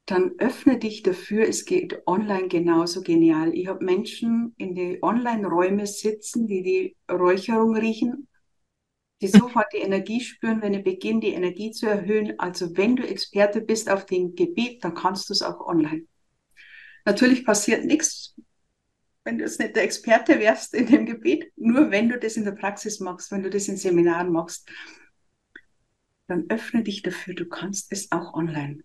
dann 0.07 0.35
öffne 0.38 0.79
dich 0.79 1.03
dafür, 1.03 1.49
es 1.49 1.64
geht 1.64 2.07
online 2.07 2.47
genauso 2.47 3.03
genial. 3.03 3.53
Ich 3.55 3.66
habe 3.66 3.85
Menschen 3.85 4.55
in 4.57 4.75
die 4.77 5.03
Online-Räume 5.03 5.87
sitzen, 5.87 6.47
die 6.47 6.62
die 6.62 6.97
Räucherung 7.11 7.77
riechen, 7.77 8.29
die 9.21 9.27
sofort 9.27 9.66
die 9.73 9.79
Energie 9.79 10.21
spüren, 10.21 10.62
wenn 10.62 10.75
ich 10.75 10.85
beginne, 10.85 11.21
die 11.21 11.33
Energie 11.33 11.73
zu 11.73 11.87
erhöhen. 11.87 12.38
Also 12.38 12.77
wenn 12.77 12.95
du 12.95 13.03
Experte 13.07 13.61
bist 13.61 13.90
auf 13.90 14.07
dem 14.07 14.37
Gebiet, 14.37 14.85
dann 14.85 14.95
kannst 14.95 15.29
du 15.29 15.33
es 15.33 15.42
auch 15.42 15.61
online. 15.66 16.07
Natürlich 17.07 17.45
passiert 17.45 17.85
nichts, 17.85 18.35
wenn 19.25 19.38
du 19.38 19.45
jetzt 19.45 19.61
nicht 19.61 19.77
der 19.77 19.85
Experte 19.85 20.38
wärst 20.40 20.75
in 20.75 20.87
dem 20.87 21.07
Gebiet, 21.07 21.53
nur 21.57 21.90
wenn 21.90 22.09
du 22.09 22.19
das 22.19 22.37
in 22.37 22.45
der 22.45 22.53
Praxis 22.53 23.01
machst, 23.01 23.31
wenn 23.31 23.45
du 23.45 23.49
das 23.49 23.69
in 23.69 23.77
Seminaren 23.77 24.31
machst, 24.31 24.69
dann 26.27 26.47
öffne 26.49 26.83
dich 26.83 27.03
dafür, 27.03 27.35
du 27.35 27.47
kannst 27.47 27.92
es 27.92 28.11
auch 28.11 28.35
online. 28.35 28.83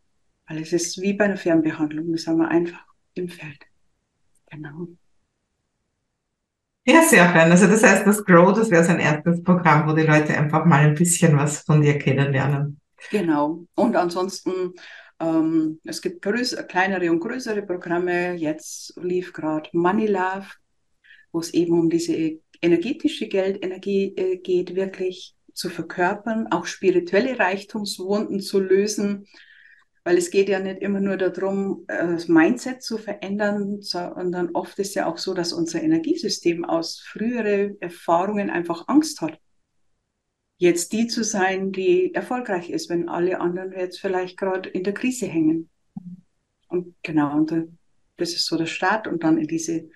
Weil 0.48 0.62
es 0.62 0.72
ist 0.72 1.02
wie 1.02 1.14
bei 1.14 1.26
einer 1.26 1.38
Fernbehandlung, 1.38 2.12
das 2.12 2.28
haben 2.28 2.38
wir 2.38 2.50
einfach 2.50 2.86
im 3.16 3.28
Feld. 3.28 3.60
Genau. 4.52 4.88
Ja, 6.86 7.04
sehr 7.04 7.28
fein. 7.30 7.52
Also 7.52 7.68
das 7.68 7.84
heißt, 7.84 8.06
das 8.06 8.24
Grow, 8.24 8.54
das 8.54 8.70
wäre 8.70 8.84
so 8.84 8.92
ein 8.92 9.00
erstes 9.00 9.44
Programm, 9.44 9.88
wo 9.88 9.94
die 9.94 10.02
Leute 10.02 10.38
einfach 10.38 10.66
mal 10.66 10.82
ein 10.82 10.96
bisschen 10.96 11.38
was 11.38 11.62
von 11.62 11.82
dir 11.82 11.98
kennenlernen. 11.98 12.80
Genau. 13.10 13.66
Und 13.76 13.96
ansonsten, 13.96 14.74
es 15.84 16.02
gibt 16.02 16.22
kleinere 16.22 17.12
und 17.12 17.20
größere 17.20 17.62
Programme. 17.62 18.34
Jetzt 18.36 18.94
lief 19.02 19.34
gerade 19.34 19.70
Money 19.74 20.08
Love, 20.08 20.48
wo 21.32 21.40
es 21.40 21.54
eben 21.54 21.80
um 21.80 21.90
diese 21.90 22.40
energetische 22.62 23.28
Geldenergie 23.28 24.14
äh, 24.16 24.38
geht, 24.38 24.76
wirklich 24.76 25.36
zu 25.54 25.70
verkörpern, 25.70 26.48
auch 26.52 26.66
spirituelle 26.66 27.38
Reichtumswunden 27.38 28.40
zu 28.40 28.60
lösen, 28.60 29.28
weil 30.04 30.18
es 30.18 30.32
geht 30.32 30.50
ja 30.50 30.60
nicht 30.60 30.82
immer 30.82 31.00
nur 31.00 31.18
darum, 31.18 31.86
äh, 31.88 32.08
das 32.08 32.28
Mindset 32.28 32.82
zu 32.82 32.98
verändern, 32.98 33.82
sondern 33.82 34.50
oft 34.54 34.80
ist 34.80 34.96
ja 34.96 35.06
auch 35.06 35.18
so, 35.18 35.34
dass 35.34 35.54
unser 35.54 35.82
Energiesystem 35.82 36.66
aus 36.66 37.00
früheren 37.00 37.80
Erfahrungen 37.82 38.50
einfach 38.50 38.88
Angst 38.88 39.22
hat. 39.22 39.38
Jetzt 40.62 40.93
die 40.93 41.08
zu 41.08 41.24
sein, 41.24 41.71
die 41.71 42.13
erfolgreich 42.13 42.69
ist, 42.69 42.88
wenn 42.88 43.10
alle 43.10 43.39
anderen 43.39 43.71
jetzt 43.71 44.00
vielleicht 44.00 44.38
gerade 44.38 44.69
in 44.69 44.84
der 44.84 44.93
Krise 44.93 45.26
hängen. 45.26 45.71
Und 46.67 46.93
genau, 47.02 47.36
und 47.36 47.52
das 48.17 48.34
ist 48.34 48.45
so 48.45 48.60
der 48.60 48.67
Start 48.67 49.08
und 49.08 49.24
dann 49.24 49.39
in 49.39 49.47
diese 49.47 49.89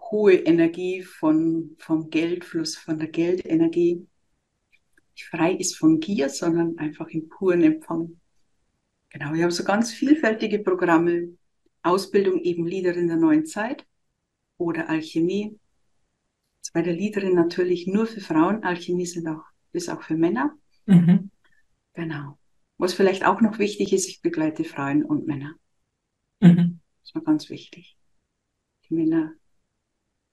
hohe 0.00 0.32
Energie 0.32 1.02
von, 1.02 1.76
vom 1.76 2.08
Geldfluss, 2.08 2.78
von 2.78 2.98
der 2.98 3.08
Geldenergie, 3.08 4.06
die 5.18 5.22
frei 5.22 5.52
ist 5.52 5.76
von 5.76 6.00
Gier, 6.00 6.30
sondern 6.30 6.78
einfach 6.78 7.08
im 7.08 7.28
puren 7.28 7.62
Empfang. 7.62 8.18
Genau, 9.10 9.34
ich 9.34 9.42
habe 9.42 9.52
so 9.52 9.64
ganz 9.64 9.92
vielfältige 9.92 10.60
Programme. 10.60 11.36
Ausbildung 11.82 12.40
eben 12.40 12.66
Liederin 12.66 13.08
der 13.08 13.18
neuen 13.18 13.44
Zeit 13.44 13.84
oder 14.56 14.88
Alchemie. 14.88 15.58
Bei 16.72 16.80
der 16.80 16.94
Liederin 16.94 17.34
natürlich 17.34 17.86
nur 17.86 18.06
für 18.06 18.22
Frauen. 18.22 18.64
Alchemie 18.64 19.04
sind 19.04 19.28
auch, 19.28 19.44
ist 19.76 19.88
auch 19.88 20.02
für 20.02 20.16
Männer. 20.16 20.56
Mhm. 20.86 21.30
Genau. 21.94 22.38
Was 22.78 22.94
vielleicht 22.94 23.24
auch 23.24 23.40
noch 23.40 23.58
wichtig 23.58 23.92
ist, 23.92 24.08
ich 24.08 24.20
begleite 24.20 24.64
Frauen 24.64 25.04
und 25.04 25.26
Männer. 25.26 25.54
Mhm. 26.40 26.80
Das 27.02 27.14
war 27.14 27.22
ganz 27.22 27.48
wichtig. 27.48 27.96
Die 28.88 28.94
Männer 28.94 29.32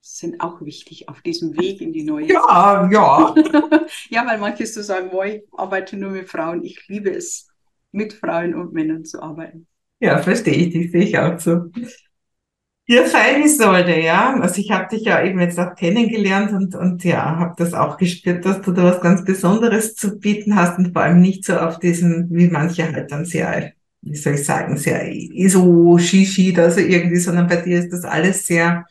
sind 0.01 0.41
auch 0.41 0.61
wichtig 0.61 1.07
auf 1.07 1.21
diesem 1.21 1.57
Weg 1.57 1.79
in 1.79 1.93
die 1.93 2.03
neue 2.03 2.27
Ja, 2.27 2.89
ja. 2.91 3.33
ja, 4.09 4.27
weil 4.27 4.37
manche 4.37 4.65
so 4.65 4.81
sagen, 4.81 5.11
boah, 5.11 5.25
ich 5.25 5.43
arbeite 5.53 5.95
nur 5.95 6.11
mit 6.11 6.29
Frauen. 6.29 6.63
Ich 6.63 6.87
liebe 6.89 7.09
es, 7.11 7.47
mit 7.91 8.13
Frauen 8.13 8.53
und 8.53 8.73
Männern 8.73 9.05
zu 9.05 9.21
arbeiten. 9.21 9.67
Ja, 9.99 10.17
verstehe 10.17 10.55
ich, 10.55 10.73
das 10.73 10.91
sehe 10.91 11.03
ich 11.03 11.17
auch 11.17 11.39
so. 11.39 11.71
Ja, 12.85 13.05
fein 13.05 13.47
sollte, 13.47 13.97
ja. 13.99 14.33
Also 14.41 14.59
ich 14.59 14.69
habe 14.71 14.89
dich 14.93 15.03
ja 15.05 15.23
eben 15.23 15.39
jetzt 15.39 15.57
auch 15.57 15.73
kennengelernt 15.75 16.51
und, 16.51 16.75
und 16.75 17.03
ja, 17.05 17.37
habe 17.39 17.53
das 17.57 17.73
auch 17.73 17.97
gespürt, 17.97 18.43
dass 18.45 18.61
du 18.61 18.73
da 18.73 18.83
was 18.83 18.99
ganz 18.99 19.23
Besonderes 19.23 19.95
zu 19.95 20.19
bieten 20.19 20.55
hast 20.55 20.77
und 20.77 20.91
vor 20.91 21.01
allem 21.03 21.21
nicht 21.21 21.45
so 21.45 21.53
auf 21.57 21.79
diesen, 21.79 22.27
wie 22.31 22.47
manche 22.49 22.91
halt 22.91 23.09
dann 23.11 23.23
sehr, 23.23 23.71
wie 24.01 24.15
soll 24.17 24.33
ich 24.33 24.43
sagen, 24.45 24.75
sehr 24.77 25.09
so 25.49 25.97
shishi 25.97 26.51
da 26.51 26.69
so 26.69 26.81
irgendwie, 26.81 27.17
sondern 27.19 27.47
bei 27.47 27.55
dir 27.57 27.79
ist 27.79 27.93
das 27.93 28.03
alles 28.03 28.45
sehr, 28.47 28.85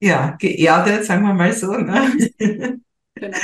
ja, 0.00 0.32
geerdet, 0.40 1.04
sagen 1.06 1.24
wir 1.24 1.34
mal 1.34 1.52
so. 1.52 1.72
Ne? 1.72 2.12
Genau. 3.20 3.38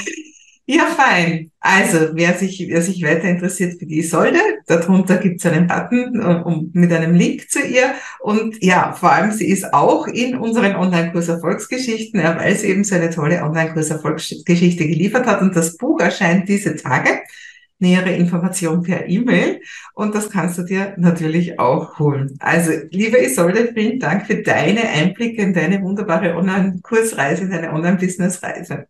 Ja, 0.70 0.84
fein. 0.84 1.50
Also, 1.60 2.10
wer 2.12 2.34
sich, 2.34 2.62
wer 2.68 2.82
sich 2.82 3.02
weiter 3.02 3.24
interessiert 3.26 3.78
für 3.78 3.86
die 3.86 4.00
Isolde, 4.00 4.38
darunter 4.66 5.16
gibt's 5.16 5.46
einen 5.46 5.66
Button 5.66 6.20
äh, 6.20 6.42
um, 6.44 6.70
mit 6.74 6.92
einem 6.92 7.14
Link 7.14 7.48
zu 7.48 7.60
ihr. 7.60 7.94
Und 8.20 8.62
ja, 8.62 8.92
vor 8.92 9.10
allem, 9.12 9.32
sie 9.32 9.48
ist 9.48 9.72
auch 9.72 10.06
in 10.08 10.36
unseren 10.36 10.76
Online-Kurs 10.76 11.28
Erfolgsgeschichten, 11.28 12.22
weil 12.22 12.54
sie 12.54 12.68
eben 12.68 12.84
so 12.84 12.96
eine 12.96 13.08
tolle 13.08 13.42
Online-Kurs 13.44 13.88
Erfolgsgeschichte 13.88 14.86
geliefert 14.86 15.24
hat. 15.26 15.40
Und 15.40 15.56
das 15.56 15.78
Buch 15.78 16.00
erscheint 16.00 16.50
diese 16.50 16.76
Tage. 16.76 17.22
Nähere 17.78 18.14
Information 18.14 18.82
per 18.82 19.08
E-Mail. 19.08 19.62
Und 19.94 20.14
das 20.14 20.28
kannst 20.28 20.58
du 20.58 20.64
dir 20.64 20.94
natürlich 20.98 21.58
auch 21.58 21.98
holen. 21.98 22.36
Also, 22.40 22.72
liebe 22.90 23.16
Isolde, 23.24 23.70
vielen 23.72 24.00
Dank 24.00 24.26
für 24.26 24.42
deine 24.42 24.82
Einblicke 24.86 25.40
in 25.40 25.54
deine 25.54 25.80
wunderbare 25.80 26.36
Online-Kursreise, 26.36 27.44
in 27.44 27.50
deine 27.50 27.72
Online-Business-Reise. 27.72 28.86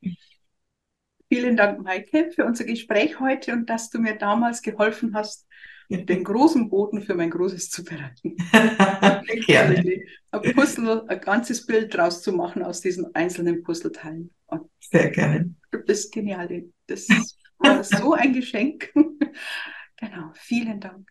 Vielen 1.31 1.57
Dank, 1.57 1.83
Maike, 1.83 2.31
für 2.35 2.45
unser 2.45 2.65
Gespräch 2.65 3.21
heute 3.21 3.53
und 3.53 3.69
dass 3.69 3.91
du 3.91 3.99
mir 3.99 4.17
damals 4.17 4.63
geholfen 4.63 5.15
hast, 5.15 5.47
den 5.91 6.25
großen 6.25 6.69
Boden 6.69 7.03
für 7.03 7.15
mein 7.15 7.31
Großes 7.31 7.71
zu 7.71 7.85
bereiten. 7.85 8.37
Gerne. 9.47 10.03
Ein 10.31 10.55
Puzzle, 10.55 11.05
ein 11.09 11.21
ganzes 11.21 11.65
Bild 11.65 11.95
draus 11.95 12.23
zu 12.23 12.33
machen 12.33 12.63
aus 12.63 12.81
diesen 12.81 13.15
einzelnen 13.15 13.63
Puzzleteilen. 13.63 14.31
Und 14.47 14.71
Sehr 14.81 15.11
gerne. 15.11 15.55
Das 15.71 16.01
ist 16.01 16.13
genial. 16.13 16.65
Das 16.87 17.09
war 17.59 17.83
so 17.85 18.13
ein 18.13 18.33
Geschenk. 18.33 18.93
genau. 19.97 20.31
Vielen 20.35 20.81
Dank. 20.81 21.11